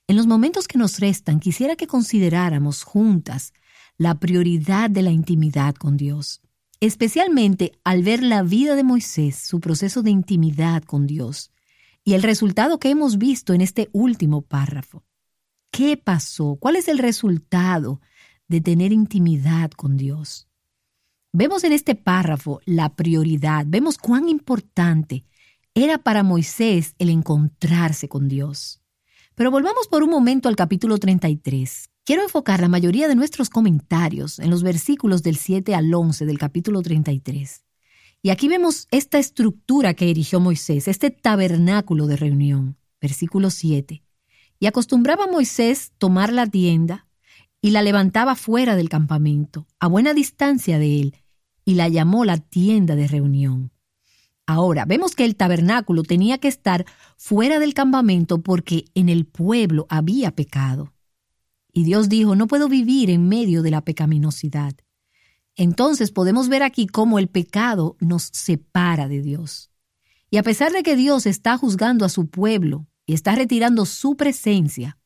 En 0.07 0.17
los 0.17 0.27
momentos 0.27 0.69
que 0.69 0.79
nos 0.79 1.01
restan, 1.01 1.41
quisiera 1.41 1.77
que 1.77 1.87
consideráramos 1.87 2.85
juntas 2.85 3.53
la 3.97 4.19
prioridad 4.19 4.91
de 4.91 5.03
la 5.03 5.11
intimidad 5.11 5.75
con 5.75 5.97
Dios, 5.97 6.41
especialmente 6.81 7.73
al 7.85 8.03
ver 8.03 8.23
la 8.23 8.43
vida 8.43 8.77
de 8.77 8.85
Moisés, 8.85 9.37
su 9.37 9.61
proceso 9.61 10.03
de 10.03 10.11
intimidad 10.11 10.83
con 10.83 11.07
Dios, 11.07 11.51
y 12.05 12.15
el 12.15 12.23
resultado 12.23 12.79
que 12.79 12.91
hemos 12.91 13.19
visto 13.19 13.55
en 13.55 13.63
este 13.63 13.89
último 13.93 14.43
párrafo. 14.43 15.05
¿Qué 15.71 15.97
pasó? 15.97 16.57
¿Cuál 16.61 16.77
es 16.77 16.87
el 16.89 16.99
resultado 16.99 18.01
de 18.49 18.61
tener 18.61 18.93
intimidad 18.93 19.71
con 19.71 19.97
Dios? 19.97 20.49
Vemos 21.33 21.65
en 21.65 21.73
este 21.73 21.95
párrafo 21.95 22.61
la 22.65 22.95
prioridad, 22.95 23.65
vemos 23.67 23.99
cuán 23.99 24.29
importante 24.29 25.25
era 25.75 25.99
para 25.99 26.23
Moisés 26.23 26.95
el 26.99 27.11
encontrarse 27.11 28.09
con 28.09 28.29
Dios. 28.29 28.81
Pero 29.35 29.51
volvamos 29.51 29.89
por 29.89 30.05
un 30.05 30.11
momento 30.11 30.49
al 30.49 30.55
capítulo 30.55 30.99
33. 30.99 31.91
Quiero 32.05 32.23
enfocar 32.23 32.61
la 32.61 32.69
mayoría 32.69 33.09
de 33.09 33.17
nuestros 33.17 33.51
comentarios 33.51 34.39
en 34.39 34.51
los 34.51 34.63
versículos 34.63 35.25
del 35.25 35.37
7 35.37 35.75
al 35.75 35.93
11 35.93 36.27
del 36.27 36.39
capítulo 36.39 36.83
33. 36.83 37.65
Y 38.23 38.31
aquí 38.31 38.47
vemos 38.47 38.87
esta 38.93 39.19
estructura 39.19 39.95
que 39.95 40.11
erigió 40.11 40.39
Moisés, 40.39 40.87
este 40.87 41.11
tabernáculo 41.11 42.07
de 42.07 42.17
reunión. 42.17 42.77
Versículo 43.01 43.51
7. 43.51 44.05
Y 44.61 44.67
acostumbraba 44.67 45.27
Moisés 45.27 45.93
tomar 45.99 46.33
la 46.33 46.47
tienda 46.47 47.09
y 47.65 47.71
la 47.71 47.81
levantaba 47.81 48.35
fuera 48.35 48.77
del 48.77 48.91
campamento, 48.91 49.67
a 49.81 49.87
buena 49.87 50.13
distancia 50.13 50.79
de 50.79 51.01
él, 51.01 51.17
y 51.65 51.77
la 51.77 51.89
llamó 51.89 52.27
la 52.27 52.37
tienda 52.37 52.95
de 52.95 53.09
reunión. 53.09 53.73
Ahora, 54.45 54.85
vemos 54.85 55.15
que 55.15 55.25
el 55.25 55.35
tabernáculo 55.35 56.03
tenía 56.03 56.37
que 56.37 56.49
estar 56.49 56.85
fuera 57.17 57.59
del 57.61 57.73
campamento 57.73 58.43
porque 58.43 58.85
en 58.95 59.09
el 59.09 59.25
pueblo 59.25 59.87
había 59.89 60.33
pecado. 60.33 60.93
Y 61.73 61.85
Dios 61.85 62.11
dijo, 62.11 62.37
no 62.37 62.49
puedo 62.49 62.69
vivir 62.69 63.09
en 63.09 63.31
medio 63.31 63.63
de 63.63 63.71
la 63.71 63.81
pecaminosidad. 63.81 64.75
Entonces 65.57 66.11
podemos 66.11 66.51
ver 66.51 66.63
aquí 66.63 66.87
cómo 66.87 67.19
el 67.19 67.29
pecado 67.29 67.97
nos 67.99 68.25
separa 68.25 69.09
de 69.09 69.23
Dios. 69.23 69.71
Y 70.29 70.37
a 70.37 70.43
pesar 70.43 70.71
de 70.71 70.83
que 70.83 70.97
Dios 70.97 71.25
está 71.25 71.57
juzgando 71.57 72.05
a 72.05 72.11
su 72.11 72.29
pueblo 72.29 72.87
y 73.07 73.15
está 73.15 73.35
retirando 73.35 73.87
su 73.87 74.19
presencia, 74.19 74.99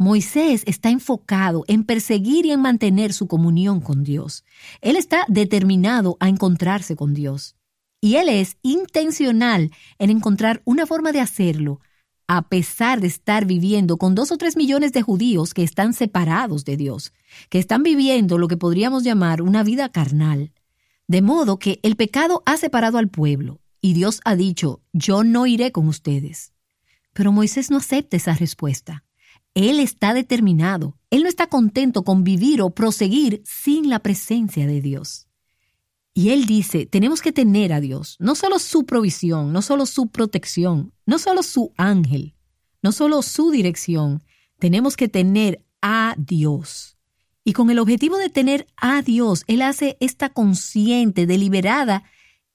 Moisés 0.00 0.62
está 0.64 0.88
enfocado 0.88 1.66
en 1.68 1.84
perseguir 1.84 2.46
y 2.46 2.52
en 2.52 2.62
mantener 2.62 3.12
su 3.12 3.26
comunión 3.26 3.82
con 3.82 4.02
Dios. 4.02 4.44
Él 4.80 4.96
está 4.96 5.26
determinado 5.28 6.16
a 6.20 6.30
encontrarse 6.30 6.96
con 6.96 7.12
Dios. 7.12 7.54
Y 8.00 8.14
él 8.14 8.30
es 8.30 8.56
intencional 8.62 9.70
en 9.98 10.08
encontrar 10.08 10.62
una 10.64 10.86
forma 10.86 11.12
de 11.12 11.20
hacerlo, 11.20 11.82
a 12.26 12.48
pesar 12.48 13.02
de 13.02 13.08
estar 13.08 13.44
viviendo 13.44 13.98
con 13.98 14.14
dos 14.14 14.32
o 14.32 14.38
tres 14.38 14.56
millones 14.56 14.94
de 14.94 15.02
judíos 15.02 15.52
que 15.52 15.64
están 15.64 15.92
separados 15.92 16.64
de 16.64 16.78
Dios, 16.78 17.12
que 17.50 17.58
están 17.58 17.82
viviendo 17.82 18.38
lo 18.38 18.48
que 18.48 18.56
podríamos 18.56 19.04
llamar 19.04 19.42
una 19.42 19.62
vida 19.64 19.90
carnal. 19.90 20.54
De 21.08 21.20
modo 21.20 21.58
que 21.58 21.78
el 21.82 21.96
pecado 21.96 22.42
ha 22.46 22.56
separado 22.56 22.96
al 22.96 23.10
pueblo, 23.10 23.60
y 23.82 23.92
Dios 23.92 24.22
ha 24.24 24.34
dicho, 24.34 24.80
yo 24.94 25.24
no 25.24 25.46
iré 25.46 25.72
con 25.72 25.88
ustedes. 25.88 26.54
Pero 27.12 27.32
Moisés 27.32 27.70
no 27.70 27.76
acepta 27.76 28.16
esa 28.16 28.32
respuesta. 28.32 29.04
Él 29.68 29.78
está 29.78 30.14
determinado, 30.14 30.96
él 31.10 31.22
no 31.22 31.28
está 31.28 31.46
contento 31.46 32.02
con 32.02 32.24
vivir 32.24 32.62
o 32.62 32.70
proseguir 32.70 33.42
sin 33.44 33.90
la 33.90 33.98
presencia 33.98 34.66
de 34.66 34.80
Dios. 34.80 35.26
Y 36.14 36.30
él 36.30 36.46
dice, 36.46 36.86
tenemos 36.86 37.20
que 37.20 37.30
tener 37.30 37.74
a 37.74 37.80
Dios, 37.80 38.16
no 38.20 38.34
solo 38.36 38.58
su 38.58 38.86
provisión, 38.86 39.52
no 39.52 39.60
solo 39.60 39.84
su 39.84 40.08
protección, 40.08 40.94
no 41.04 41.18
solo 41.18 41.42
su 41.42 41.74
ángel, 41.76 42.34
no 42.82 42.90
solo 42.90 43.20
su 43.20 43.50
dirección, 43.50 44.22
tenemos 44.58 44.96
que 44.96 45.08
tener 45.08 45.62
a 45.82 46.14
Dios. 46.16 46.96
Y 47.44 47.52
con 47.52 47.68
el 47.68 47.80
objetivo 47.80 48.16
de 48.16 48.30
tener 48.30 48.66
a 48.78 49.02
Dios, 49.02 49.44
él 49.46 49.60
hace 49.60 49.98
esta 50.00 50.30
consciente, 50.30 51.26
deliberada 51.26 52.04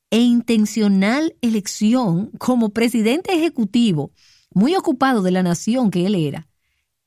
e 0.10 0.22
intencional 0.22 1.36
elección 1.42 2.32
como 2.40 2.70
presidente 2.70 3.36
ejecutivo, 3.36 4.12
muy 4.56 4.76
ocupado 4.76 5.22
de 5.22 5.30
la 5.30 5.44
nación 5.44 5.92
que 5.92 6.08
él 6.08 6.16
era. 6.16 6.48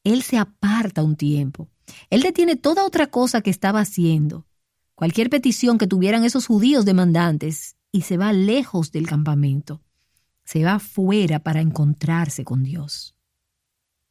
Él 0.08 0.22
se 0.22 0.38
aparta 0.38 1.02
un 1.02 1.16
tiempo. 1.16 1.68
Él 2.08 2.22
detiene 2.22 2.56
toda 2.56 2.86
otra 2.86 3.08
cosa 3.08 3.42
que 3.42 3.50
estaba 3.50 3.80
haciendo 3.80 4.46
cualquier 4.94 5.30
petición 5.30 5.78
que 5.78 5.86
tuvieran 5.86 6.24
esos 6.24 6.46
judíos 6.46 6.84
demandantes 6.84 7.76
y 7.92 8.02
se 8.02 8.16
va 8.16 8.32
lejos 8.32 8.90
del 8.90 9.06
campamento. 9.06 9.80
Se 10.44 10.64
va 10.64 10.80
fuera 10.80 11.38
para 11.38 11.60
encontrarse 11.60 12.42
con 12.42 12.64
Dios. 12.64 13.14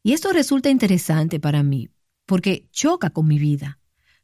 Y 0.02 0.12
esto 0.12 0.32
resulta 0.32 0.70
interesante 0.70 1.40
para 1.40 1.62
mí, 1.62 1.90
porque 2.24 2.68
choca 2.70 3.10
con 3.10 3.26
mi 3.26 3.38
vida. 3.38 3.80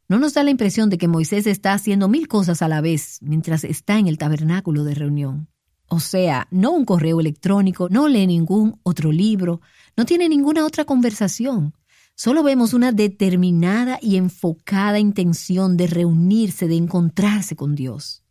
No 0.09 0.19
nos 0.19 0.33
da 0.33 0.43
la 0.43 0.51
impresión 0.51 0.89
de 0.89 0.97
que 0.97 1.09
Moisés 1.09 1.47
está 1.47 1.75
haciendo 1.75 2.09
mil 2.09 2.29
cosas 2.29 2.63
a 2.63 2.69
la 2.69 2.81
vez 2.81 3.19
mientras 3.21 3.65
está 3.65 3.99
en 3.99 4.07
el 4.07 4.17
tabernáculo 4.17 4.85
de 4.85 4.95
reunión. 4.95 5.49
O 5.95 6.01
sea, 6.01 6.49
no 6.51 6.73
un 6.73 6.85
correo 6.85 7.21
electrónico, 7.21 7.89
no 7.89 8.09
lee 8.09 8.27
ningún 8.27 8.81
otro 8.83 9.13
libro, 9.13 9.61
no 9.97 10.05
tiene 10.05 10.29
ninguna 10.29 10.67
otra 10.67 10.85
conversación. 10.85 11.73
Solo 12.17 12.43
vemos 12.43 12.75
una 12.75 12.91
determinada 12.91 14.01
y 14.03 14.17
enfocada 14.17 14.99
intención 14.99 15.77
de 15.77 15.87
reunirse, 15.87 16.67
de 16.67 16.75
encontrarse 16.75 17.55
con 17.55 17.77
Dios. 17.77 18.25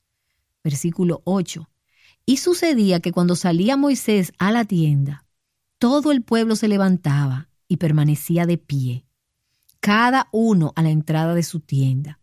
Versículo 0.61 1.21
8. 1.23 1.69
Y 2.25 2.37
sucedía 2.37 2.99
que 2.99 3.13
cuando 3.13 3.37
salía 3.37 3.77
Moisés 3.77 4.33
a 4.39 4.51
la 4.51 4.65
tienda, 4.65 5.25
todo 5.77 6.11
el 6.11 6.21
pueblo 6.21 6.57
se 6.57 6.67
levantaba 6.67 7.47
y 7.69 7.77
permanecía 7.77 8.45
de 8.45 8.57
pie, 8.57 9.05
cada 9.79 10.27
uno 10.33 10.73
a 10.75 10.81
la 10.81 10.89
entrada 10.89 11.33
de 11.33 11.43
su 11.43 11.61
tienda, 11.61 12.19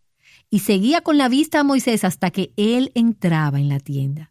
y 0.51 0.59
seguía 0.59 1.01
con 1.01 1.17
la 1.17 1.31
vista 1.31 1.61
a 1.61 1.65
Moisés 1.65 2.05
hasta 2.05 2.31
que 2.31 2.53
él 2.59 2.93
entraba 2.95 3.59
en 3.59 3.71
la 3.71 3.81
tienda. 3.81 4.30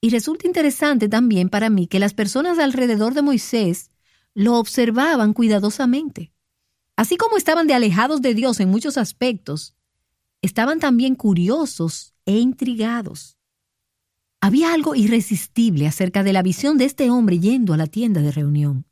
Y 0.00 0.10
resulta 0.10 0.46
interesante 0.46 1.08
también 1.08 1.48
para 1.48 1.70
mí 1.70 1.86
que 1.86 1.98
las 1.98 2.14
personas 2.14 2.58
alrededor 2.58 3.14
de 3.14 3.22
Moisés 3.22 3.90
lo 4.34 4.56
observaban 4.58 5.32
cuidadosamente. 5.32 6.32
Así 6.94 7.16
como 7.16 7.36
estaban 7.36 7.66
de 7.66 7.74
alejados 7.74 8.22
de 8.22 8.34
Dios 8.34 8.60
en 8.60 8.68
muchos 8.68 8.96
aspectos, 8.96 9.74
estaban 10.42 10.78
también 10.78 11.14
curiosos 11.14 12.14
e 12.26 12.38
intrigados. 12.38 13.38
Había 14.40 14.72
algo 14.72 14.94
irresistible 14.94 15.88
acerca 15.88 16.22
de 16.22 16.32
la 16.32 16.42
visión 16.42 16.78
de 16.78 16.84
este 16.84 17.10
hombre 17.10 17.40
yendo 17.40 17.74
a 17.74 17.76
la 17.76 17.88
tienda 17.88 18.20
de 18.20 18.30
reunión. 18.30 18.86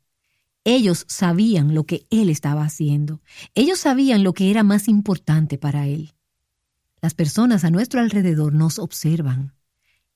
Ellos 0.65 1.05
sabían 1.07 1.73
lo 1.73 1.85
que 1.85 2.05
él 2.09 2.29
estaba 2.29 2.63
haciendo. 2.63 3.21
Ellos 3.55 3.79
sabían 3.79 4.23
lo 4.23 4.33
que 4.33 4.51
era 4.51 4.63
más 4.63 4.89
importante 4.89 5.57
para 5.57 5.87
él. 5.87 6.13
Las 7.01 7.13
personas 7.13 7.63
a 7.63 7.69
nuestro 7.69 8.01
alrededor 8.01 8.53
nos 8.53 8.77
observan. 8.77 9.56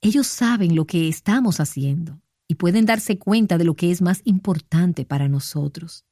Ellos 0.01 0.25
saben 0.25 0.75
lo 0.75 0.85
que 0.85 1.07
estamos 1.07 1.59
haciendo 1.59 2.21
y 2.47 2.55
pueden 2.55 2.85
darse 2.85 3.19
cuenta 3.19 3.59
de 3.59 3.63
lo 3.63 3.75
que 3.75 3.91
es 3.91 4.01
más 4.01 4.21
importante 4.25 5.05
para 5.05 5.27
nosotros, 5.27 6.05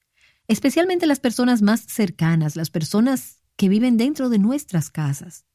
especialmente 0.48 1.08
las 1.08 1.20
personas 1.20 1.64
más 1.64 1.82
cercanas, 1.82 2.56
las 2.56 2.70
personas 2.70 3.42
que 3.56 3.68
viven 3.68 3.98
dentro 3.98 4.30
de 4.30 4.38
nuestras 4.38 4.92
casas, 4.92 5.46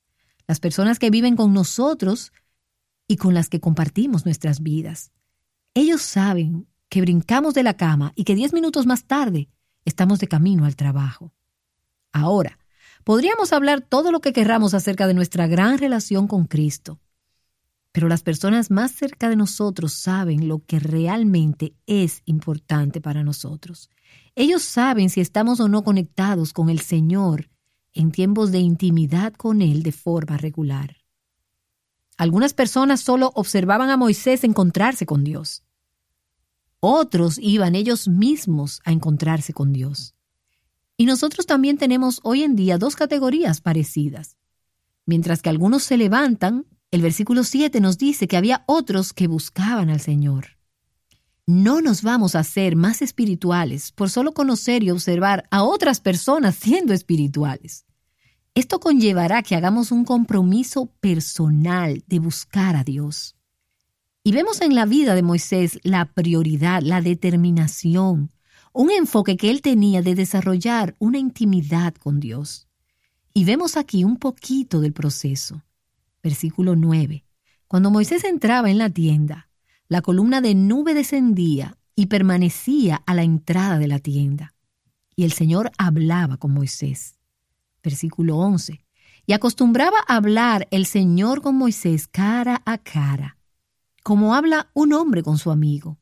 las 0.48 0.58
personas 0.58 0.98
que 0.98 1.10
viven 1.10 1.36
con 1.36 1.54
nosotros 1.54 2.32
y 3.06 3.16
con 3.16 3.34
las 3.34 3.48
que 3.48 3.60
compartimos 3.60 4.24
nuestras 4.24 4.62
vidas. 4.62 5.12
Ellos 5.72 6.02
saben 6.02 6.66
que 6.88 7.00
brincamos 7.00 7.54
de 7.54 7.62
la 7.62 7.76
cama 7.76 8.12
y 8.16 8.24
que 8.24 8.34
diez 8.34 8.52
minutos 8.52 8.84
más 8.84 9.04
tarde 9.04 9.48
estamos 9.84 10.18
de 10.18 10.26
camino 10.26 10.64
al 10.64 10.74
trabajo. 10.74 11.32
Ahora, 12.12 12.58
podríamos 13.04 13.52
hablar 13.52 13.80
todo 13.80 14.10
lo 14.10 14.20
que 14.20 14.32
querramos 14.32 14.74
acerca 14.74 15.06
de 15.06 15.14
nuestra 15.14 15.46
gran 15.46 15.78
relación 15.78 16.26
con 16.26 16.46
Cristo, 16.46 17.00
Pero 17.94 18.08
las 18.08 18.24
personas 18.24 18.72
más 18.72 18.90
cerca 18.90 19.28
de 19.28 19.36
nosotros 19.36 19.92
saben 19.92 20.48
lo 20.48 20.64
que 20.64 20.80
realmente 20.80 21.76
es 21.86 22.22
importante 22.24 23.00
para 23.00 23.22
nosotros. 23.22 23.88
Ellos 24.34 24.64
saben 24.64 25.10
si 25.10 25.20
estamos 25.20 25.60
o 25.60 25.68
no 25.68 25.84
conectados 25.84 26.52
con 26.52 26.70
el 26.70 26.80
Señor 26.80 27.50
en 27.92 28.10
tiempos 28.10 28.50
de 28.50 28.58
intimidad 28.58 29.32
con 29.34 29.62
Él 29.62 29.84
de 29.84 29.92
forma 29.92 30.36
regular. 30.36 30.96
Algunas 32.16 32.52
personas 32.52 33.00
solo 33.00 33.30
observaban 33.36 33.90
a 33.90 33.96
Moisés 33.96 34.42
encontrarse 34.42 35.06
con 35.06 35.22
Dios. 35.22 35.62
Otros 36.80 37.38
iban 37.38 37.76
ellos 37.76 38.08
mismos 38.08 38.80
a 38.84 38.90
encontrarse 38.90 39.52
con 39.52 39.72
Dios. 39.72 40.16
Y 40.96 41.06
nosotros 41.06 41.46
también 41.46 41.78
tenemos 41.78 42.18
hoy 42.24 42.42
en 42.42 42.56
día 42.56 42.76
dos 42.76 42.96
categorías 42.96 43.60
parecidas. 43.60 44.36
Mientras 45.06 45.42
que 45.42 45.50
algunos 45.50 45.84
se 45.84 45.96
levantan 45.96 46.66
el 46.94 47.02
versículo 47.02 47.42
7 47.42 47.80
nos 47.80 47.98
dice 47.98 48.28
que 48.28 48.36
había 48.36 48.62
otros 48.66 49.12
que 49.12 49.26
buscaban 49.26 49.90
al 49.90 50.00
Señor. 50.00 50.58
No 51.44 51.80
nos 51.80 52.02
vamos 52.02 52.36
a 52.36 52.38
hacer 52.38 52.76
más 52.76 53.02
espirituales 53.02 53.90
por 53.90 54.10
solo 54.10 54.32
conocer 54.32 54.84
y 54.84 54.92
observar 54.92 55.42
a 55.50 55.64
otras 55.64 55.98
personas 55.98 56.54
siendo 56.54 56.94
espirituales. 56.94 57.84
Esto 58.54 58.78
conllevará 58.78 59.42
que 59.42 59.56
hagamos 59.56 59.90
un 59.90 60.04
compromiso 60.04 60.86
personal 61.00 62.04
de 62.06 62.20
buscar 62.20 62.76
a 62.76 62.84
Dios. 62.84 63.34
Y 64.22 64.30
vemos 64.30 64.60
en 64.60 64.76
la 64.76 64.86
vida 64.86 65.16
de 65.16 65.22
Moisés 65.24 65.80
la 65.82 66.04
prioridad, 66.04 66.80
la 66.80 67.02
determinación, 67.02 68.30
un 68.72 68.92
enfoque 68.92 69.36
que 69.36 69.50
él 69.50 69.62
tenía 69.62 70.00
de 70.00 70.14
desarrollar 70.14 70.94
una 71.00 71.18
intimidad 71.18 71.92
con 71.96 72.20
Dios. 72.20 72.68
Y 73.34 73.44
vemos 73.44 73.76
aquí 73.76 74.04
un 74.04 74.16
poquito 74.16 74.80
del 74.80 74.92
proceso. 74.92 75.60
Versículo 76.24 76.74
9. 76.74 77.26
Cuando 77.68 77.90
Moisés 77.90 78.24
entraba 78.24 78.70
en 78.70 78.78
la 78.78 78.88
tienda, 78.88 79.50
la 79.88 80.00
columna 80.00 80.40
de 80.40 80.54
nube 80.54 80.94
descendía 80.94 81.76
y 81.94 82.06
permanecía 82.06 83.02
a 83.04 83.12
la 83.12 83.24
entrada 83.24 83.78
de 83.78 83.88
la 83.88 83.98
tienda. 83.98 84.54
Y 85.14 85.24
el 85.24 85.32
Señor 85.32 85.70
hablaba 85.76 86.38
con 86.38 86.54
Moisés. 86.54 87.18
Versículo 87.82 88.38
11. 88.38 88.86
Y 89.26 89.34
acostumbraba 89.34 89.98
a 90.08 90.16
hablar 90.16 90.66
el 90.70 90.86
Señor 90.86 91.42
con 91.42 91.56
Moisés 91.56 92.08
cara 92.08 92.62
a 92.64 92.78
cara, 92.78 93.36
como 94.02 94.34
habla 94.34 94.70
un 94.72 94.94
hombre 94.94 95.22
con 95.22 95.36
su 95.36 95.50
amigo. 95.50 95.98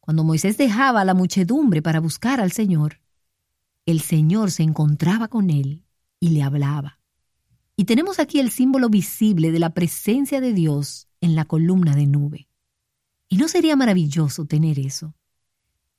Cuando 0.00 0.24
Moisés 0.24 0.56
dejaba 0.56 1.02
a 1.02 1.04
la 1.04 1.12
muchedumbre 1.12 1.82
para 1.82 2.00
buscar 2.00 2.40
al 2.40 2.52
Señor, 2.52 3.00
el 3.84 4.00
Señor 4.00 4.50
se 4.50 4.62
encontraba 4.62 5.28
con 5.28 5.50
él 5.50 5.84
y 6.20 6.30
le 6.30 6.42
hablaba. 6.42 7.01
Y 7.82 7.84
tenemos 7.84 8.20
aquí 8.20 8.38
el 8.38 8.52
símbolo 8.52 8.88
visible 8.88 9.50
de 9.50 9.58
la 9.58 9.74
presencia 9.74 10.40
de 10.40 10.52
Dios 10.52 11.08
en 11.20 11.34
la 11.34 11.46
columna 11.46 11.96
de 11.96 12.06
nube. 12.06 12.46
¿Y 13.28 13.38
no 13.38 13.48
sería 13.48 13.74
maravilloso 13.74 14.44
tener 14.44 14.78
eso? 14.78 15.16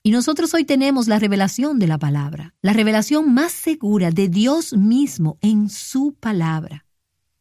Y 0.02 0.12
nosotros 0.12 0.54
hoy 0.54 0.64
tenemos 0.64 1.10
la 1.10 1.20
revelación 1.20 1.80
de 1.80 1.88
la 1.88 2.00
palabra, 2.00 2.56
la 2.62 2.72
revelación 2.72 3.34
más 3.34 3.52
segura 3.52 4.12
de 4.12 4.30
Dios 4.30 4.72
mismo 4.78 5.38
en 5.42 5.70
su 5.70 6.16
palabra. 6.18 6.86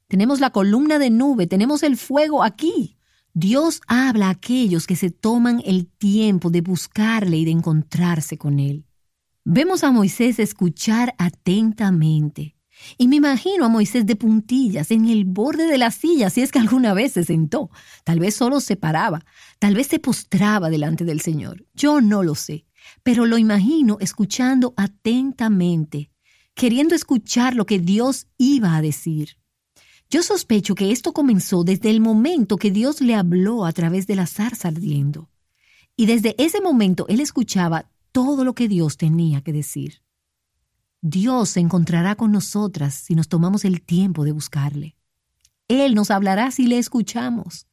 Tenemos 0.08 0.40
la 0.40 0.50
columna 0.50 0.98
de 0.98 1.10
nube, 1.10 1.46
tenemos 1.46 1.84
el 1.84 1.96
fuego 1.96 2.42
aquí. 2.42 2.96
Dios 3.34 3.80
habla 3.86 4.26
a 4.26 4.30
aquellos 4.30 4.88
que 4.88 4.96
se 4.96 5.10
toman 5.10 5.62
el 5.64 5.86
tiempo 5.86 6.50
de 6.50 6.62
buscarle 6.62 7.36
y 7.36 7.44
de 7.44 7.52
encontrarse 7.52 8.38
con 8.38 8.58
Él. 8.58 8.86
Vemos 9.44 9.84
a 9.84 9.92
Moisés 9.92 10.40
escuchar 10.40 11.14
atentamente, 11.16 12.56
y 12.98 13.08
me 13.08 13.16
imagino 13.16 13.64
a 13.64 13.68
Moisés 13.68 14.06
de 14.06 14.16
puntillas 14.16 14.90
en 14.90 15.08
el 15.08 15.24
borde 15.24 15.66
de 15.66 15.78
la 15.78 15.90
silla, 15.90 16.30
si 16.30 16.42
es 16.42 16.52
que 16.52 16.58
alguna 16.58 16.94
vez 16.94 17.12
se 17.12 17.24
sentó. 17.24 17.70
Tal 18.04 18.18
vez 18.18 18.34
solo 18.34 18.60
se 18.60 18.76
paraba, 18.76 19.24
tal 19.58 19.74
vez 19.74 19.86
se 19.88 19.98
postraba 19.98 20.70
delante 20.70 21.04
del 21.04 21.20
Señor. 21.20 21.66
Yo 21.74 22.00
no 22.00 22.22
lo 22.22 22.34
sé, 22.34 22.66
pero 23.02 23.26
lo 23.26 23.38
imagino 23.38 23.98
escuchando 24.00 24.74
atentamente, 24.76 26.10
queriendo 26.54 26.94
escuchar 26.94 27.54
lo 27.54 27.66
que 27.66 27.78
Dios 27.78 28.26
iba 28.38 28.76
a 28.76 28.82
decir. 28.82 29.36
Yo 30.10 30.22
sospecho 30.22 30.74
que 30.74 30.92
esto 30.92 31.12
comenzó 31.12 31.64
desde 31.64 31.88
el 31.88 32.00
momento 32.00 32.58
que 32.58 32.70
Dios 32.70 33.00
le 33.00 33.14
habló 33.14 33.64
a 33.64 33.72
través 33.72 34.06
de 34.06 34.16
la 34.16 34.26
zarza 34.26 34.68
ardiendo. 34.68 35.30
Y 35.96 36.06
desde 36.06 36.34
ese 36.38 36.60
momento 36.60 37.06
él 37.08 37.20
escuchaba 37.20 37.90
todo 38.12 38.44
lo 38.44 38.54
que 38.54 38.68
Dios 38.68 38.98
tenía 38.98 39.40
que 39.40 39.52
decir. 39.52 40.02
Dios 41.04 41.50
se 41.50 41.60
encontrará 41.60 42.14
con 42.14 42.30
nosotras 42.30 42.94
si 42.94 43.16
nos 43.16 43.28
tomamos 43.28 43.64
el 43.64 43.82
tiempo 43.82 44.24
de 44.24 44.30
buscarle. 44.30 44.96
Él 45.66 45.96
nos 45.96 46.12
hablará 46.12 46.52
si 46.52 46.68
le 46.68 46.78
escuchamos. 46.78 47.66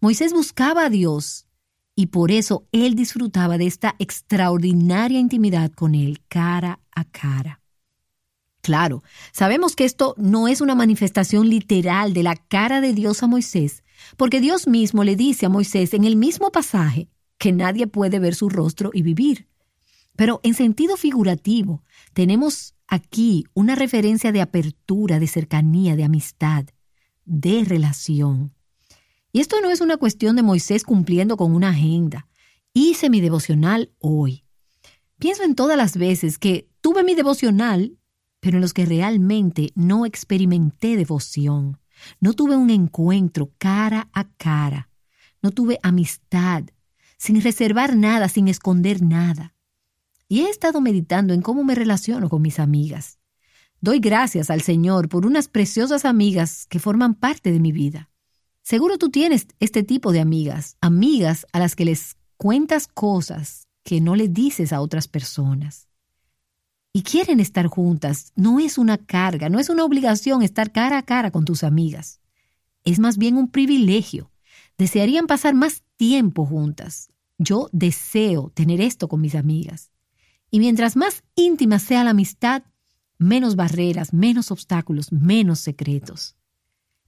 Moisés 0.00 0.32
buscaba 0.32 0.86
a 0.86 0.90
Dios 0.90 1.46
y 1.94 2.06
por 2.06 2.32
eso 2.32 2.66
él 2.72 2.96
disfrutaba 2.96 3.56
de 3.56 3.66
esta 3.66 3.94
extraordinaria 4.00 5.20
intimidad 5.20 5.70
con 5.70 5.94
él 5.94 6.22
cara 6.26 6.80
a 6.90 7.04
cara. 7.04 7.60
Claro, 8.62 9.04
sabemos 9.32 9.76
que 9.76 9.84
esto 9.84 10.14
no 10.18 10.48
es 10.48 10.60
una 10.60 10.74
manifestación 10.74 11.48
literal 11.48 12.12
de 12.12 12.24
la 12.24 12.34
cara 12.34 12.80
de 12.80 12.94
Dios 12.94 13.22
a 13.22 13.28
Moisés, 13.28 13.84
porque 14.16 14.40
Dios 14.40 14.66
mismo 14.66 15.04
le 15.04 15.14
dice 15.14 15.46
a 15.46 15.48
Moisés 15.48 15.94
en 15.94 16.02
el 16.02 16.16
mismo 16.16 16.50
pasaje 16.50 17.08
que 17.38 17.52
nadie 17.52 17.86
puede 17.86 18.18
ver 18.18 18.34
su 18.34 18.48
rostro 18.48 18.90
y 18.92 19.02
vivir. 19.02 19.51
Pero 20.16 20.40
en 20.42 20.54
sentido 20.54 20.96
figurativo, 20.96 21.82
tenemos 22.12 22.74
aquí 22.86 23.44
una 23.54 23.74
referencia 23.74 24.32
de 24.32 24.42
apertura, 24.42 25.18
de 25.18 25.26
cercanía, 25.26 25.96
de 25.96 26.04
amistad, 26.04 26.66
de 27.24 27.64
relación. 27.64 28.54
Y 29.32 29.40
esto 29.40 29.60
no 29.62 29.70
es 29.70 29.80
una 29.80 29.96
cuestión 29.96 30.36
de 30.36 30.42
Moisés 30.42 30.84
cumpliendo 30.84 31.36
con 31.36 31.54
una 31.54 31.70
agenda. 31.70 32.28
Hice 32.74 33.08
mi 33.08 33.20
devocional 33.20 33.90
hoy. 33.98 34.44
Pienso 35.18 35.44
en 35.44 35.54
todas 35.54 35.76
las 35.76 35.96
veces 35.96 36.38
que 36.38 36.68
tuve 36.80 37.04
mi 37.04 37.14
devocional, 37.14 37.96
pero 38.40 38.58
en 38.58 38.60
los 38.60 38.74
que 38.74 38.84
realmente 38.84 39.72
no 39.74 40.04
experimenté 40.04 40.96
devoción. 40.96 41.78
No 42.20 42.34
tuve 42.34 42.56
un 42.56 42.68
encuentro 42.70 43.52
cara 43.56 44.10
a 44.12 44.28
cara. 44.28 44.90
No 45.40 45.50
tuve 45.50 45.78
amistad, 45.82 46.64
sin 47.16 47.40
reservar 47.40 47.96
nada, 47.96 48.28
sin 48.28 48.48
esconder 48.48 49.00
nada 49.00 49.54
y 50.32 50.40
he 50.40 50.48
estado 50.48 50.80
meditando 50.80 51.34
en 51.34 51.42
cómo 51.42 51.62
me 51.62 51.74
relaciono 51.74 52.30
con 52.30 52.40
mis 52.40 52.58
amigas. 52.58 53.18
Doy 53.82 53.98
gracias 53.98 54.48
al 54.48 54.62
Señor 54.62 55.10
por 55.10 55.26
unas 55.26 55.46
preciosas 55.46 56.06
amigas 56.06 56.66
que 56.70 56.78
forman 56.78 57.12
parte 57.12 57.52
de 57.52 57.60
mi 57.60 57.70
vida. 57.70 58.08
Seguro 58.62 58.96
tú 58.96 59.10
tienes 59.10 59.46
este 59.60 59.82
tipo 59.82 60.10
de 60.10 60.20
amigas, 60.20 60.78
amigas 60.80 61.46
a 61.52 61.58
las 61.58 61.76
que 61.76 61.84
les 61.84 62.16
cuentas 62.38 62.88
cosas 62.88 63.68
que 63.84 64.00
no 64.00 64.16
le 64.16 64.28
dices 64.28 64.72
a 64.72 64.80
otras 64.80 65.06
personas. 65.06 65.90
Y 66.94 67.02
quieren 67.02 67.38
estar 67.38 67.66
juntas. 67.66 68.32
No 68.34 68.58
es 68.58 68.78
una 68.78 68.96
carga, 68.96 69.50
no 69.50 69.60
es 69.60 69.68
una 69.68 69.84
obligación 69.84 70.42
estar 70.42 70.72
cara 70.72 70.96
a 70.96 71.02
cara 71.02 71.30
con 71.30 71.44
tus 71.44 71.62
amigas. 71.62 72.22
Es 72.84 72.98
más 73.00 73.18
bien 73.18 73.36
un 73.36 73.50
privilegio. 73.50 74.32
Desearían 74.78 75.26
pasar 75.26 75.52
más 75.52 75.82
tiempo 75.98 76.46
juntas. 76.46 77.12
Yo 77.36 77.68
deseo 77.72 78.50
tener 78.54 78.80
esto 78.80 79.08
con 79.08 79.20
mis 79.20 79.34
amigas. 79.34 79.91
Y 80.52 80.60
mientras 80.60 80.96
más 80.96 81.24
íntima 81.34 81.78
sea 81.78 82.04
la 82.04 82.10
amistad, 82.10 82.62
menos 83.18 83.56
barreras, 83.56 84.12
menos 84.12 84.50
obstáculos, 84.50 85.10
menos 85.10 85.60
secretos. 85.60 86.36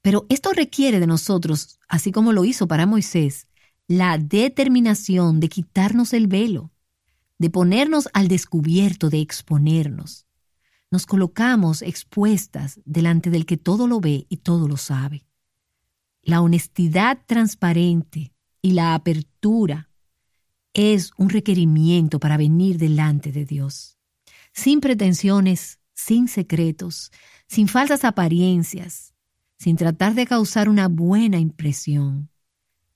Pero 0.01 0.25
esto 0.31 0.53
requiere 0.53 0.99
de 0.99 1.07
nosotros, 1.07 1.79
así 1.87 2.11
como 2.11 2.33
lo 2.33 2.47
hizo 2.47 2.67
para 2.67 2.87
Moisés, 2.87 3.47
la 3.87 4.17
determinación 4.17 5.41
de 5.41 5.51
quitarnos 5.51 6.15
el 6.15 6.27
velo, 6.27 6.73
de 7.39 7.51
ponernos 7.51 8.09
al 8.15 8.29
descubierto, 8.29 9.11
de 9.11 9.21
exponernos. 9.21 10.27
Nos 10.91 11.05
colocamos 11.05 11.83
expuestas 11.83 12.81
delante 12.87 13.29
del 13.29 13.45
que 13.45 13.59
todo 13.59 13.87
lo 13.87 14.01
ve 14.01 14.25
y 14.31 14.39
todo 14.39 14.69
lo 14.69 14.79
sabe. 14.79 15.27
La 16.23 16.41
honestidad 16.41 17.19
transparente 17.27 18.33
y 18.63 18.71
la 18.71 18.95
apertura 18.95 19.91
es 20.75 21.13
un 21.17 21.31
requerimiento 21.31 22.19
para 22.19 22.37
venir 22.37 22.79
delante 22.79 23.31
de 23.31 23.45
Dios, 23.45 23.97
sin 24.53 24.81
pretensiones, 24.81 25.79
sin 25.95 26.27
secretos, 26.29 27.13
sin 27.47 27.69
falsas 27.69 28.05
apariencias, 28.05 29.15
sin 29.57 29.77
tratar 29.77 30.15
de 30.15 30.27
causar 30.27 30.69
una 30.69 30.89
buena 30.89 31.39
impresión, 31.39 32.29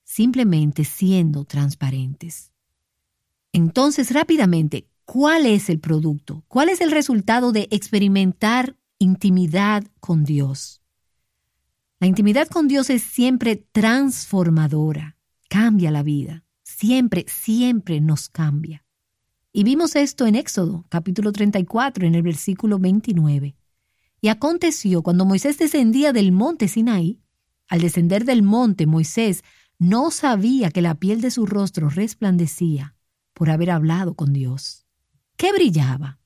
simplemente 0.03 0.83
siendo 0.83 1.45
transparentes. 1.45 2.51
Entonces, 3.53 4.11
rápidamente, 4.11 4.89
¿cuál 5.05 5.45
es 5.45 5.69
el 5.69 5.79
producto? 5.79 6.43
¿Cuál 6.49 6.69
es 6.69 6.81
el 6.81 6.91
resultado 6.91 7.53
de 7.53 7.69
experimentar 7.71 8.75
intimidad 8.99 9.85
con 10.01 10.25
Dios? 10.25 10.81
La 12.01 12.07
intimidad 12.07 12.47
con 12.49 12.67
Dios 12.67 12.89
es 12.89 13.03
siempre 13.03 13.55
transformadora, 13.55 15.17
cambia 15.49 15.91
la 15.91 16.03
vida 16.03 16.43
siempre, 16.79 17.25
siempre 17.27 17.99
nos 17.99 18.29
cambia. 18.29 18.85
Y 19.51 19.63
vimos 19.63 19.95
esto 19.95 20.27
en 20.27 20.35
Éxodo, 20.35 20.85
capítulo 20.87 21.31
34, 21.33 22.07
en 22.07 22.15
el 22.15 22.21
versículo 22.21 22.79
29. 22.79 23.57
Y 24.21 24.27
aconteció 24.29 25.01
cuando 25.01 25.25
Moisés 25.25 25.57
descendía 25.57 26.13
del 26.13 26.31
monte 26.31 26.67
Sinaí, 26.67 27.19
Al 27.67 27.81
descender 27.81 28.25
del 28.25 28.43
monte, 28.43 28.87
Moisés 28.87 29.43
no 29.77 30.09
sabía 30.09 30.71
que 30.71 30.81
la 30.81 30.95
piel 30.95 31.21
de 31.21 31.31
su 31.31 31.45
rostro 31.45 31.89
resplandecía 31.89 32.95
por 33.33 33.49
haber 33.49 33.71
hablado 33.71 34.15
con 34.15 34.33
Dios. 34.33 34.87
¿Qué 35.37 35.51
brillaba? 35.51 36.19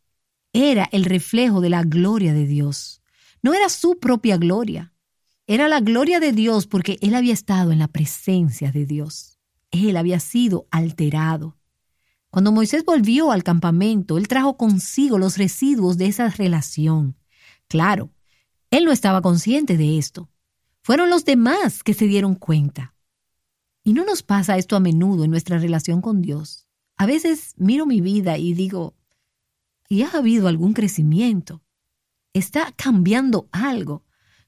Era 0.53 0.87
el 0.91 1.03
reflejo 1.03 1.61
de 1.61 1.69
la 1.69 1.83
gloria 1.83 2.33
de 2.33 2.45
Dios. 2.45 3.01
No 3.41 3.53
era 3.53 3.69
su 3.69 3.99
propia 3.99 4.37
gloria. 4.37 4.93
Era 5.47 5.67
la 5.67 5.81
gloria 5.81 6.19
de 6.19 6.31
Dios 6.31 6.67
porque 6.67 6.97
él 7.01 7.15
había 7.15 7.33
estado 7.33 7.71
en 7.71 7.79
la 7.79 7.87
presencia 7.87 8.71
de 8.71 8.85
Dios. 8.85 9.32
Él 9.73 9.97
había 9.97 10.19
sido 10.19 10.67
alterado. 10.69 11.57
Cuando 12.29 12.51
Moisés 12.51 12.85
volvió 12.85 13.31
al 13.31 13.43
campamento, 13.43 14.19
él 14.19 14.27
trajo 14.27 14.55
consigo 14.55 15.17
los 15.17 15.37
residuos 15.37 15.97
de 15.97 16.05
esa 16.05 16.29
relación. 16.29 17.17
Claro, 17.67 18.11
él 18.69 18.85
no 18.85 18.91
estaba 18.91 19.21
consciente 19.21 19.75
de 19.75 19.97
esto. 19.97 20.29
Fueron 20.83 21.09
los 21.09 21.25
demás 21.25 21.81
que 21.83 21.95
se 21.95 22.05
dieron 22.05 22.35
cuenta. 22.35 22.95
Y 23.83 23.93
no 23.93 24.05
nos 24.05 24.21
pasa 24.21 24.57
esto 24.57 24.75
a 24.75 24.79
menudo 24.79 25.23
en 25.23 25.31
nuestra 25.31 25.57
relación 25.57 26.01
con 26.01 26.21
Dios. 26.21 26.67
A 26.95 27.07
veces 27.07 27.55
miro 27.57 27.87
mi 27.87 27.99
vida 27.99 28.37
y 28.37 28.53
digo, 28.53 28.95
¿y 29.89 30.03
ha 30.03 30.11
habido 30.11 30.47
algún 30.47 30.73
crecimiento? 30.73 31.63
¿Está 32.31 32.71
cambiando 32.75 33.49
algo? 33.51 34.05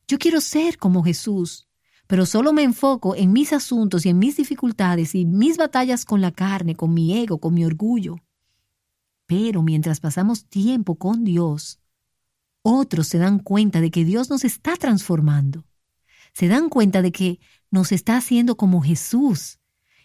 Yo 0.08 0.20
quiero 0.20 0.40
ser 0.40 0.78
como 0.78 1.04
Jesús 1.04 1.65
pero 2.08 2.26
solo 2.26 2.54
me 2.54 2.64
enfoco 2.64 3.16
en 3.16 3.34
mis 3.34 3.54
asuntos 3.54 4.06
y 4.06 4.10
en 4.10 4.20
mis 4.20 4.38
dificultades 4.38 5.16
y 5.16 5.26
mis 5.26 5.58
batallas 5.58 6.06
con 6.06 6.22
la 6.22 6.32
carne, 6.32 6.76
con 6.76 6.94
mi 6.94 7.18
ego, 7.18 7.40
con 7.40 7.54
mi 7.54 7.66
orgullo. 7.66 8.18
Pero 9.26 9.64
mientras 9.64 10.00
pasamos 10.00 10.46
tiempo 10.46 10.96
con 10.96 11.24
Dios, 11.24 11.80
otros 12.62 13.08
se 13.08 13.18
dan 13.18 13.40
cuenta 13.40 13.82
de 13.82 13.92
que 13.92 14.06
Dios 14.06 14.30
nos 14.30 14.44
está 14.44 14.76
transformando. 14.76 15.66
Se 16.34 16.48
dan 16.48 16.70
cuenta 16.70 17.02
de 17.02 17.12
que 17.12 17.40
nos 17.72 17.92
está 17.92 18.18
haciendo 18.18 18.58
como 18.58 18.82
Jesús. 18.82 19.60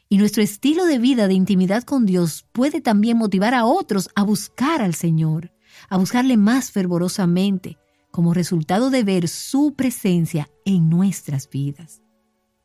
Y 0.09 0.19
nuestro 0.19 0.43
estilo 0.43 0.87
de 0.87 0.99
vida 0.99 1.29
de 1.29 1.35
intimidad 1.35 1.85
con 1.85 2.07
Dios 2.07 2.47
puede 2.53 2.81
también 2.81 3.17
motivar 3.17 3.55
a 3.55 3.65
otros 3.65 4.11
a 4.15 4.23
buscar 4.23 4.83
al 4.83 4.95
Señor, 4.95 5.53
a 5.89 5.97
buscarle 5.99 6.37
más 6.37 6.71
fervorosamente, 6.71 7.79
como 8.11 8.35
resultado 8.35 8.90
de 8.90 9.05
ver 9.05 9.29
su 9.29 9.75
presencia 9.75 10.49
en 10.64 10.88
nuestras 10.88 11.49
vidas. 11.49 12.03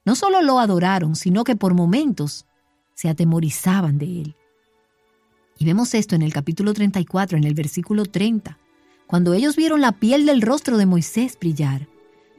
No 0.06 0.16
solo 0.16 0.42
lo 0.42 0.60
adoraron, 0.60 1.16
sino 1.16 1.44
que 1.44 1.56
por 1.56 1.74
momentos 1.74 2.46
se 2.94 3.10
atemorizaban 3.10 3.98
de 3.98 4.22
él. 4.22 4.36
Y 5.58 5.66
vemos 5.66 5.94
esto 5.94 6.16
en 6.16 6.22
el 6.22 6.34
capítulo 6.34 6.74
34, 6.74 7.38
en 7.38 7.44
el 7.44 7.54
versículo 7.54 8.06
30. 8.06 8.58
Cuando 9.08 9.34
ellos 9.34 9.56
vieron 9.56 9.82
la 9.82 9.94
piel 9.94 10.26
del 10.26 10.42
rostro 10.42 10.78
de 10.78 10.86
Moisés 10.86 11.38
brillar, 11.40 11.88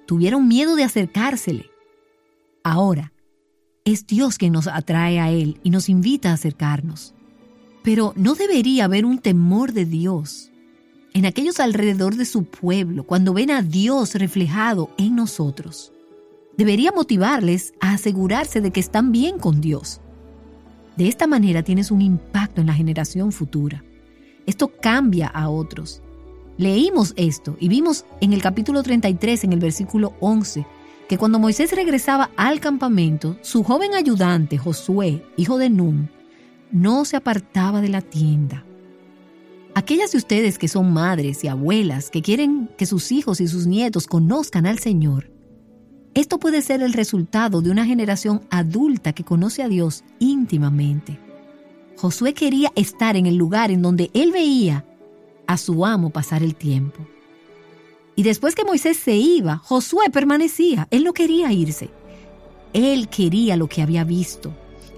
tuvieron 0.07 0.49
miedo 0.49 0.77
de 0.77 0.85
acercársele. 0.85 1.71
Ahora, 2.63 3.13
es 3.85 4.07
Dios 4.07 4.37
quien 4.37 4.53
nos 4.53 4.67
atrae 4.67 5.21
a 5.21 5.31
Él 5.31 5.61
y 5.63 5.71
nos 5.71 5.89
invita 5.89 6.31
a 6.31 6.35
acercarnos. 6.35 7.15
Pero 7.83 8.13
no 8.17 8.35
debería 8.35 8.87
haber 8.87 9.07
un 9.07 9.19
temor 9.19 9.73
de 9.73 9.85
Dios 9.85 10.51
en 11.17 11.25
aquellos 11.25 11.61
alrededor 11.61 12.17
de 12.17 12.27
su 12.27 12.45
pueblo 12.45 13.05
cuando 13.05 13.33
ven 13.33 13.51
a 13.51 13.63
Dios 13.63 14.17
reflejado 14.17 14.91
en 14.99 15.17
nosotros. 15.17 15.91
Debería 16.59 16.93
motivarles 16.93 17.73
a 17.81 17.95
asegurarse 17.95 18.61
de 18.61 18.71
que 18.71 18.81
están 18.81 19.13
bien 19.13 19.39
con 19.39 19.63
Dios. 19.63 20.03
De 20.99 21.09
esta 21.09 21.27
manera 21.27 21.63
tienes 21.63 21.91
un 21.91 22.03
impacto 22.03 22.61
en 22.61 22.67
la 22.67 22.75
generación 22.75 23.33
futura. 23.33 23.83
Esto 24.45 24.71
cambia 24.79 25.29
a 25.29 25.49
otros. 25.49 26.03
Leímos 26.59 27.15
esto 27.17 27.57
y 27.59 27.71
vimos 27.71 28.05
en 28.21 28.35
el 28.35 28.43
capítulo 28.43 28.83
33, 28.83 29.45
en 29.45 29.55
el 29.55 29.59
versículo 29.59 30.13
11, 30.21 30.67
que 31.09 31.17
cuando 31.17 31.39
Moisés 31.39 31.73
regresaba 31.75 32.31
al 32.37 32.61
campamento, 32.61 33.39
su 33.41 33.65
joven 33.65 33.95
ayudante, 33.95 34.59
Josué, 34.59 35.25
hijo 35.39 35.57
de 35.57 35.71
Nun, 35.71 36.11
no 36.73 37.07
se 37.07 37.17
apartaba 37.17 37.81
de 37.81 37.89
la 37.89 38.03
tienda 38.03 38.67
Aquellas 39.77 40.13
de 40.13 40.17
ustedes 40.17 40.57
que 40.57 40.69
son 40.69 40.95
madres 40.95 41.45
y 41.45 41.49
abuelas 41.49 42.09
que 42.09 42.23
quieren 42.23 42.71
que 42.79 42.87
sus 42.87 43.13
hijos 43.13 43.43
y 43.43 43.47
sus 43.47 43.67
nietos 43.67 44.07
conozcan 44.07 44.65
al 44.65 44.79
Señor, 44.79 45.31
esto 46.15 46.39
puede 46.39 46.63
ser 46.63 46.83
el 46.83 46.95
resultado 46.95 47.61
de 47.61 47.71
una 47.71 47.85
generación 47.85 48.41
adulta 48.49 49.13
que 49.13 49.23
conoce 49.23 49.63
a 49.63 49.69
Dios 49.69 50.03
íntimamente. 50.19 51.21
Josué 51.99 52.33
quería 52.33 52.73
estar 52.75 53.17
en 53.17 53.27
el 53.27 53.37
lugar 53.37 53.71
en 53.71 53.83
donde 53.83 54.11
él 54.15 54.33
veía 54.33 54.87
a 55.47 55.59
su 55.59 55.85
amo 55.85 56.09
pasar 56.09 56.43
el 56.43 56.55
tiempo. 56.55 57.07
Y 58.15 58.23
después 58.23 58.55
que 58.55 58.65
Moisés 58.65 58.97
se 58.97 59.17
iba, 59.17 59.59
Josué 59.59 60.07
permanecía. 60.11 60.89
Él 60.91 61.05
no 61.05 61.13
quería 61.13 61.53
irse. 61.53 61.91
Él 62.73 63.11
quería 63.11 63.59
lo 63.59 63.69
que 63.69 63.83
había 63.83 64.05
visto. 64.05 64.55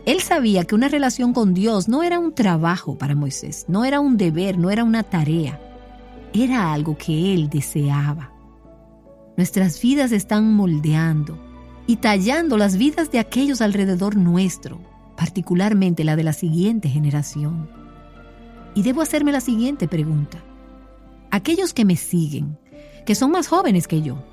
Él 0.08 0.22
sabía 0.22 0.64
que 0.64 0.74
una 0.74 0.88
relación 0.88 1.34
con 1.34 1.52
Dios 1.52 1.86
no 1.86 2.02
era 2.02 2.18
un 2.18 2.32
trabajo 2.32 2.96
para 2.96 3.14
Moisés, 3.14 3.66
no 3.68 3.84
era 3.84 4.00
un 4.00 4.16
deber, 4.16 4.56
no 4.56 4.70
era 4.70 4.82
una 4.82 5.02
tarea, 5.02 5.60
era 6.32 6.72
algo 6.72 6.96
que 6.96 7.34
él 7.34 7.50
deseaba. 7.50 8.32
Nuestras 9.36 9.78
vidas 9.82 10.12
están 10.12 10.54
moldeando 10.54 11.38
y 11.86 11.96
tallando 11.96 12.56
las 12.56 12.78
vidas 12.78 13.12
de 13.12 13.18
aquellos 13.18 13.60
alrededor 13.60 14.16
nuestro, 14.16 14.80
particularmente 15.14 16.04
la 16.04 16.16
de 16.16 16.24
la 16.24 16.32
siguiente 16.32 16.88
generación. 16.88 17.68
Y 18.74 18.84
debo 18.84 19.02
hacerme 19.02 19.30
la 19.30 19.42
siguiente 19.42 19.88
pregunta. 19.88 20.42
Aquellos 21.30 21.74
que 21.74 21.84
me 21.84 21.96
siguen, 21.96 22.56
que 23.04 23.14
son 23.14 23.30
más 23.30 23.46
jóvenes 23.46 23.86
que 23.86 24.00
yo, 24.00 24.24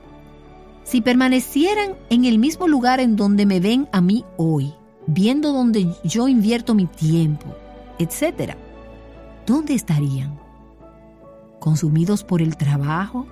si 0.86 1.02
permanecieran 1.02 1.96
en 2.10 2.24
el 2.24 2.40
mismo 2.40 2.66
lugar 2.70 3.02
en 3.02 3.18
donde 3.18 3.46
me 3.46 3.60
ven 3.60 3.90
a 3.92 4.00
mí 4.00 4.24
hoy, 4.38 4.74
viendo 5.08 5.52
dónde 5.52 5.94
yo 6.04 6.28
invierto 6.28 6.74
mi 6.74 6.86
tiempo, 6.86 7.56
etc., 8.00 8.56
¿dónde 9.46 9.74
estarían? 9.74 10.40
¿Consumidos 11.60 12.24
por 12.24 12.42
el 12.42 12.58
trabajo? 12.58 13.26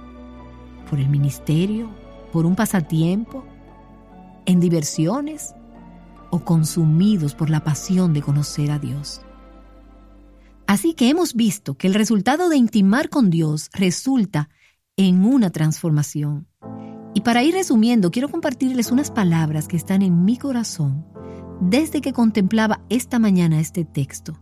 ¿Por 0.89 0.99
el 0.99 1.09
ministerio? 1.09 1.89
¿Por 2.31 2.45
un 2.45 2.55
pasatiempo? 2.55 3.45
¿En 4.45 4.59
diversiones? 4.59 5.53
¿O 6.29 6.39
consumidos 6.39 7.35
por 7.35 7.49
la 7.49 7.63
pasión 7.63 8.13
de 8.13 8.21
conocer 8.21 8.71
a 8.71 8.79
Dios? 8.79 9.21
Así 10.65 10.93
que 10.93 11.09
hemos 11.09 11.35
visto 11.35 11.75
que 11.75 11.87
el 11.87 11.93
resultado 11.93 12.49
de 12.49 12.57
intimar 12.57 13.09
con 13.09 13.29
Dios 13.29 13.69
resulta 13.73 14.49
en 14.97 15.25
una 15.25 15.51
transformación. 15.51 16.47
Y 17.13 17.21
para 17.21 17.43
ir 17.43 17.53
resumiendo, 17.53 18.09
quiero 18.09 18.29
compartirles 18.29 18.91
unas 18.91 19.11
palabras 19.11 19.67
que 19.67 19.77
están 19.77 20.01
en 20.01 20.25
mi 20.25 20.37
corazón 20.37 21.12
desde 21.69 22.01
que 22.01 22.13
contemplaba 22.13 22.81
esta 22.89 23.19
mañana 23.19 23.59
este 23.59 23.85
texto. 23.85 24.39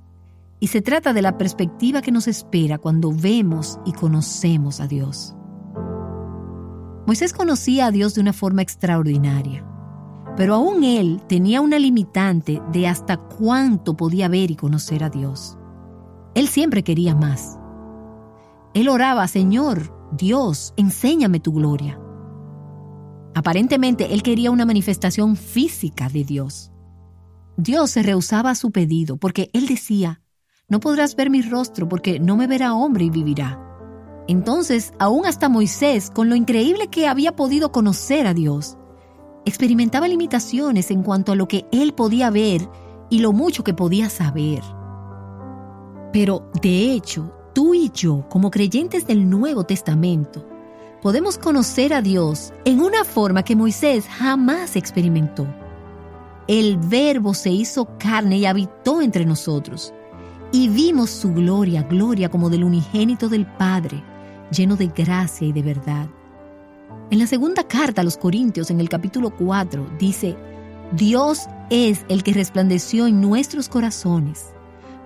Y 0.60 0.68
se 0.68 0.82
trata 0.82 1.14
de 1.14 1.22
la 1.22 1.38
perspectiva 1.38 2.02
que 2.02 2.12
nos 2.12 2.28
espera 2.28 2.78
cuando 2.78 3.12
vemos 3.12 3.80
y 3.86 3.94
conocemos 3.94 4.80
a 4.80 4.88
Dios. 4.88 5.36
Moisés 7.08 7.34
conocía 7.34 7.88
a 7.88 7.92
Dios 7.92 8.14
de 8.14 8.22
una 8.22 8.34
forma 8.34 8.62
extraordinaria, 8.62 9.66
pero 10.38 10.56
aún 10.56 10.84
él 10.84 11.22
tenía 11.28 11.62
una 11.62 11.80
limitante 11.80 12.62
de 12.72 12.88
hasta 12.88 13.18
cuánto 13.18 13.98
podía 13.98 14.28
ver 14.28 14.52
y 14.52 14.56
conocer 14.56 15.04
a 15.04 15.10
Dios. 15.10 15.58
Él 16.36 16.48
siempre 16.48 16.84
quería 16.84 17.16
más. 17.16 17.58
Él 18.74 18.88
oraba, 18.88 19.28
Señor, 19.28 19.94
Dios, 20.12 20.74
enséñame 20.78 21.40
tu 21.40 21.54
gloria. 21.54 22.00
Aparentemente 23.34 24.14
él 24.14 24.24
quería 24.24 24.52
una 24.52 24.66
manifestación 24.66 25.36
física 25.36 26.08
de 26.08 26.24
Dios. 26.24 26.71
Dios 27.62 27.92
se 27.92 28.02
rehusaba 28.02 28.50
a 28.50 28.56
su 28.56 28.72
pedido 28.72 29.18
porque 29.18 29.52
Él 29.54 29.68
decía, 29.68 30.22
no 30.68 30.80
podrás 30.80 31.16
ver 31.16 31.30
mi 31.30 31.44
rostro 31.44 31.88
porque 31.88 32.20
no 32.20 32.36
me 32.36 32.48
verá 32.48 32.74
hombre 32.74 33.06
y 33.06 33.12
vivirá. 33.12 33.60
Entonces, 34.28 34.94
aún 34.98 35.28
hasta 35.28 35.48
Moisés, 35.48 36.10
con 36.10 36.28
lo 36.28 36.36
increíble 36.36 36.88
que 36.88 37.08
había 37.08 37.36
podido 37.36 37.72
conocer 37.72 38.26
a 38.26 38.34
Dios, 38.34 38.78
experimentaba 39.46 40.08
limitaciones 40.08 40.90
en 40.90 41.04
cuanto 41.04 41.34
a 41.34 41.36
lo 41.36 41.48
que 41.48 41.68
él 41.72 41.94
podía 41.94 42.32
ver 42.32 42.68
y 43.12 43.20
lo 43.20 43.32
mucho 43.32 43.64
que 43.64 43.76
podía 43.76 44.10
saber. 44.10 44.64
Pero, 46.12 46.50
de 46.64 46.94
hecho, 46.94 47.32
tú 47.54 47.76
y 47.76 47.92
yo, 47.92 48.28
como 48.28 48.50
creyentes 48.50 49.06
del 49.06 49.30
Nuevo 49.30 49.66
Testamento, 49.66 50.48
podemos 51.04 51.38
conocer 51.38 51.94
a 51.94 52.02
Dios 52.02 52.54
en 52.66 52.82
una 52.82 53.04
forma 53.04 53.44
que 53.44 53.56
Moisés 53.56 54.08
jamás 54.08 54.76
experimentó. 54.76 55.61
El 56.52 56.76
Verbo 56.76 57.34
se 57.34 57.50
hizo 57.50 57.98
carne 57.98 58.40
y 58.40 58.46
habitó 58.46 59.02
entre 59.02 59.24
nosotros. 59.24 59.94
Y 60.52 60.68
vimos 60.68 61.10
su 61.10 61.34
gloria, 61.34 61.84
gloria 61.84 62.28
como 62.28 62.50
del 62.50 62.66
unigénito 62.66 63.30
del 63.30 63.46
Padre, 63.46 64.04
lleno 64.52 64.76
de 64.76 64.88
gracia 64.88 65.48
y 65.48 65.54
de 65.54 65.62
verdad. 65.62 66.10
En 67.10 67.20
la 67.20 67.28
segunda 67.28 67.64
carta 67.64 68.02
a 68.02 68.04
los 68.04 68.18
Corintios, 68.18 68.70
en 68.70 68.82
el 68.82 68.90
capítulo 68.90 69.30
4, 69.30 69.92
dice, 69.98 70.36
Dios 70.92 71.48
es 71.70 72.06
el 72.10 72.22
que 72.22 72.34
resplandeció 72.34 73.08
en 73.08 73.22
nuestros 73.22 73.70
corazones 73.70 74.48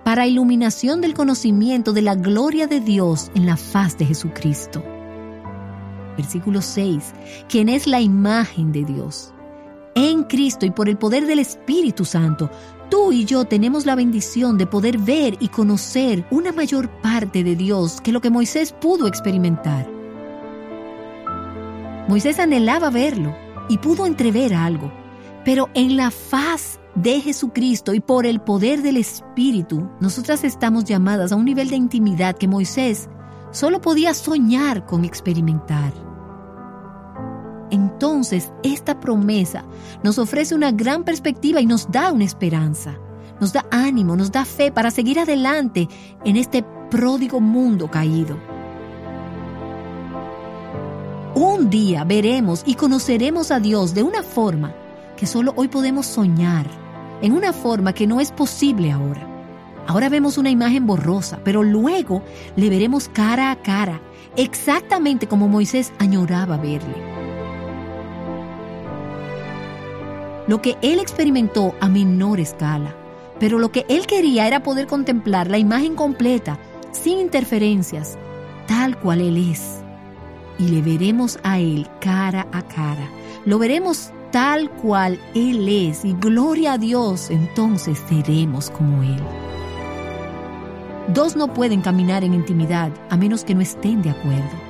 para 0.03 0.25
iluminación 0.25 0.99
del 0.99 1.13
conocimiento 1.13 1.93
de 1.93 2.01
la 2.01 2.15
gloria 2.15 2.65
de 2.65 2.79
Dios 2.79 3.29
en 3.35 3.45
la 3.45 3.55
faz 3.55 3.99
de 3.99 4.07
Jesucristo. 4.07 4.83
Versículo 6.17 6.63
6, 6.63 7.13
quien 7.47 7.69
es 7.69 7.85
la 7.85 8.01
imagen 8.01 8.71
de 8.71 8.83
Dios 8.83 9.34
En 9.97 10.23
Cristo 10.23 10.65
y 10.65 10.71
por 10.71 10.89
el 10.89 10.97
poder 10.97 11.25
del 11.25 11.39
Espíritu 11.39 12.03
Santo, 12.03 12.51
tú 12.89 13.13
y 13.13 13.23
yo 13.23 13.45
tenemos 13.45 13.85
la 13.85 13.95
bendición 13.95 14.57
de 14.57 14.67
poder 14.67 14.97
ver 14.97 15.37
y 15.39 15.47
conocer 15.47 16.25
una 16.31 16.51
mayor 16.51 16.89
parte 17.01 17.45
de 17.45 17.55
Dios 17.55 18.01
que 18.01 18.11
lo 18.11 18.19
que 18.19 18.29
Moisés 18.29 18.73
pudo 18.73 19.07
experimentar. 19.07 19.89
Moisés 22.09 22.39
anhelaba 22.39 22.89
verlo 22.89 23.33
y 23.69 23.77
pudo 23.77 24.05
entrever 24.05 24.53
algo, 24.53 24.91
pero 25.45 25.69
en 25.73 25.95
la 25.95 26.11
faz 26.11 26.77
de 26.95 27.21
Jesucristo 27.21 27.93
y 27.93 28.01
por 28.01 28.25
el 28.25 28.41
poder 28.41 28.81
del 28.81 28.97
Espíritu, 28.97 29.89
nosotras 30.01 30.43
estamos 30.43 30.83
llamadas 30.83 31.31
a 31.31 31.37
un 31.37 31.45
nivel 31.45 31.69
de 31.69 31.77
intimidad 31.77 32.35
que 32.35 32.49
Moisés 32.49 33.07
solo 33.51 33.79
podía 33.79 34.13
soñar 34.13 34.85
con 34.85 35.05
experimentar. 35.05 36.04
Entonces, 37.95 38.51
esta 38.61 38.99
promesa 38.99 39.63
nos 40.03 40.19
ofrece 40.19 40.53
una 40.53 40.73
gran 40.73 41.05
perspectiva 41.05 41.61
y 41.61 41.65
nos 41.65 41.89
da 41.89 42.11
una 42.11 42.25
esperanza, 42.25 42.97
nos 43.39 43.53
da 43.53 43.65
ánimo, 43.71 44.17
nos 44.17 44.33
da 44.33 44.43
fe 44.43 44.69
para 44.69 44.91
seguir 44.91 45.17
adelante 45.17 45.87
en 46.25 46.35
este 46.35 46.65
pródigo 46.91 47.39
mundo 47.39 47.89
caído. 47.89 48.37
Un 51.35 51.69
día 51.69 52.03
veremos 52.03 52.63
y 52.65 52.75
conoceremos 52.75 53.49
a 53.49 53.61
Dios 53.61 53.93
de 53.93 54.03
una 54.03 54.23
forma 54.23 54.75
que 55.15 55.25
solo 55.25 55.53
hoy 55.55 55.69
podemos 55.69 56.05
soñar, 56.05 56.67
en 57.21 57.31
una 57.31 57.53
forma 57.53 57.93
que 57.93 58.07
no 58.07 58.19
es 58.19 58.33
posible 58.33 58.91
ahora. 58.91 59.25
Ahora 59.87 60.09
vemos 60.09 60.37
una 60.37 60.49
imagen 60.49 60.85
borrosa, 60.85 61.39
pero 61.45 61.63
luego 61.63 62.23
le 62.57 62.69
veremos 62.69 63.07
cara 63.07 63.51
a 63.51 63.55
cara, 63.55 64.01
exactamente 64.35 65.27
como 65.27 65.47
Moisés 65.47 65.93
añoraba 65.97 66.57
verle. 66.57 67.14
Lo 70.47 70.61
que 70.61 70.77
él 70.81 70.99
experimentó 70.99 71.73
a 71.79 71.89
menor 71.89 72.39
escala. 72.39 72.95
Pero 73.39 73.59
lo 73.59 73.71
que 73.71 73.85
él 73.89 74.07
quería 74.07 74.47
era 74.47 74.63
poder 74.63 74.87
contemplar 74.87 75.49
la 75.49 75.57
imagen 75.57 75.95
completa, 75.95 76.57
sin 76.91 77.19
interferencias, 77.19 78.17
tal 78.67 78.97
cual 78.99 79.21
él 79.21 79.51
es. 79.51 79.81
Y 80.57 80.69
le 80.69 80.81
veremos 80.81 81.37
a 81.43 81.59
él 81.59 81.87
cara 81.99 82.47
a 82.53 82.61
cara. 82.61 83.09
Lo 83.45 83.59
veremos 83.59 84.11
tal 84.31 84.69
cual 84.69 85.19
él 85.33 85.67
es. 85.67 86.05
Y 86.05 86.13
gloria 86.13 86.73
a 86.73 86.77
Dios, 86.77 87.29
entonces 87.29 88.01
seremos 88.07 88.69
como 88.69 89.03
él. 89.03 89.21
Dos 91.13 91.35
no 91.35 91.53
pueden 91.53 91.81
caminar 91.81 92.23
en 92.23 92.33
intimidad 92.33 92.91
a 93.09 93.17
menos 93.17 93.43
que 93.43 93.53
no 93.53 93.61
estén 93.61 94.01
de 94.01 94.11
acuerdo. 94.11 94.64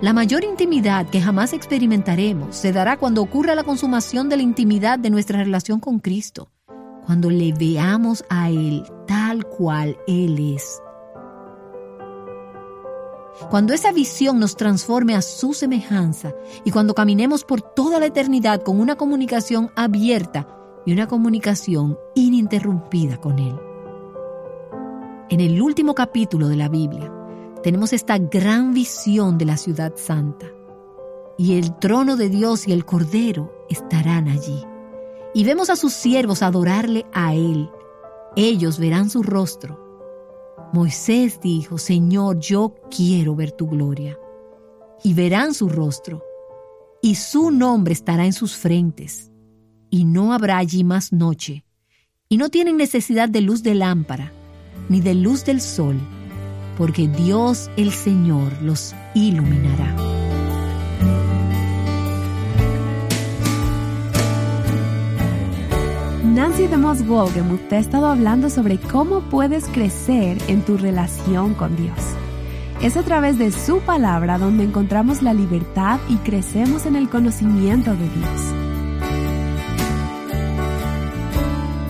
La 0.00 0.12
mayor 0.12 0.44
intimidad 0.44 1.10
que 1.10 1.20
jamás 1.20 1.52
experimentaremos 1.52 2.54
se 2.54 2.72
dará 2.72 2.98
cuando 2.98 3.20
ocurra 3.20 3.56
la 3.56 3.64
consumación 3.64 4.28
de 4.28 4.36
la 4.36 4.44
intimidad 4.44 4.96
de 4.96 5.10
nuestra 5.10 5.42
relación 5.42 5.80
con 5.80 5.98
Cristo, 5.98 6.52
cuando 7.04 7.30
le 7.30 7.52
veamos 7.52 8.24
a 8.30 8.48
Él 8.48 8.84
tal 9.08 9.44
cual 9.44 9.98
Él 10.06 10.54
es. 10.54 10.80
Cuando 13.50 13.74
esa 13.74 13.90
visión 13.90 14.38
nos 14.38 14.56
transforme 14.56 15.16
a 15.16 15.22
su 15.22 15.52
semejanza 15.52 16.32
y 16.64 16.70
cuando 16.70 16.94
caminemos 16.94 17.42
por 17.42 17.60
toda 17.60 17.98
la 17.98 18.06
eternidad 18.06 18.62
con 18.62 18.78
una 18.78 18.94
comunicación 18.94 19.72
abierta 19.74 20.46
y 20.86 20.92
una 20.92 21.08
comunicación 21.08 21.98
ininterrumpida 22.14 23.16
con 23.16 23.40
Él. 23.40 23.58
En 25.28 25.40
el 25.40 25.60
último 25.60 25.96
capítulo 25.96 26.46
de 26.46 26.56
la 26.56 26.68
Biblia, 26.68 27.12
tenemos 27.62 27.92
esta 27.92 28.18
gran 28.18 28.72
visión 28.72 29.38
de 29.38 29.44
la 29.44 29.56
ciudad 29.56 29.94
santa. 29.96 30.46
Y 31.36 31.56
el 31.58 31.76
trono 31.78 32.16
de 32.16 32.28
Dios 32.28 32.66
y 32.66 32.72
el 32.72 32.84
Cordero 32.84 33.66
estarán 33.68 34.28
allí. 34.28 34.64
Y 35.34 35.44
vemos 35.44 35.70
a 35.70 35.76
sus 35.76 35.92
siervos 35.92 36.42
adorarle 36.42 37.06
a 37.12 37.34
Él. 37.34 37.70
Ellos 38.36 38.78
verán 38.78 39.10
su 39.10 39.22
rostro. 39.22 39.86
Moisés 40.72 41.40
dijo, 41.40 41.78
Señor, 41.78 42.40
yo 42.40 42.74
quiero 42.94 43.34
ver 43.34 43.52
tu 43.52 43.68
gloria. 43.68 44.18
Y 45.04 45.14
verán 45.14 45.54
su 45.54 45.68
rostro. 45.68 46.24
Y 47.02 47.14
su 47.14 47.50
nombre 47.50 47.92
estará 47.92 48.26
en 48.26 48.32
sus 48.32 48.56
frentes. 48.56 49.30
Y 49.90 50.04
no 50.04 50.32
habrá 50.32 50.58
allí 50.58 50.82
más 50.82 51.12
noche. 51.12 51.64
Y 52.28 52.36
no 52.36 52.48
tienen 52.48 52.76
necesidad 52.76 53.28
de 53.28 53.40
luz 53.40 53.62
de 53.62 53.74
lámpara, 53.74 54.32
ni 54.88 55.00
de 55.00 55.14
luz 55.14 55.44
del 55.44 55.60
sol 55.60 55.98
porque 56.78 57.08
Dios 57.08 57.70
el 57.76 57.90
Señor 57.92 58.52
los 58.62 58.94
iluminará. 59.12 59.94
Nancy 66.24 66.68
DeMoss 66.68 67.04
Wolgemuth 67.04 67.68
te 67.68 67.76
ha 67.76 67.78
estado 67.80 68.06
hablando 68.06 68.48
sobre 68.48 68.78
cómo 68.78 69.22
puedes 69.22 69.64
crecer 69.66 70.38
en 70.46 70.62
tu 70.62 70.76
relación 70.76 71.54
con 71.54 71.74
Dios. 71.74 71.98
Es 72.80 72.96
a 72.96 73.02
través 73.02 73.38
de 73.38 73.50
su 73.50 73.80
palabra 73.80 74.38
donde 74.38 74.62
encontramos 74.62 75.20
la 75.20 75.34
libertad 75.34 75.98
y 76.08 76.14
crecemos 76.18 76.86
en 76.86 76.94
el 76.94 77.08
conocimiento 77.08 77.90
de 77.90 78.08
Dios. 78.08 78.57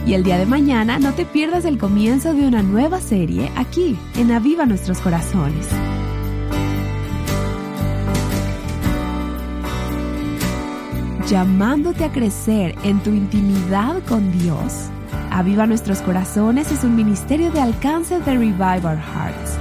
Y 0.09 0.15
el 0.15 0.23
día 0.23 0.39
de 0.39 0.47
mañana 0.47 0.99
no 0.99 1.13
te 1.13 1.27
pierdas 1.27 1.67
el 1.67 1.77
comienzo 1.77 2.33
de 2.33 2.47
una 2.47 2.63
nueva 2.63 2.99
serie 2.99 3.53
aquí 3.57 3.95
en 4.17 4.33
Aviva 4.33 4.65
Nuestros 4.65 5.01
Corazones. 5.01 5.69
Llamándote 11.29 12.05
a 12.05 12.11
crecer 12.11 12.75
en 12.85 13.01
tu 13.01 13.11
intimidad 13.11 14.03
con 14.09 14.33
Dios. 14.39 14.87
Aviva 15.31 15.67
Nuestros 15.67 16.01
Corazones 16.01 16.73
es 16.73 16.85
un 16.85 16.97
ministerio 16.97 17.51
de 17.51 17.61
alcance 17.61 18.19
de 18.19 18.33
Revive 18.33 18.87
Our 18.87 18.97
Hearts 18.97 19.58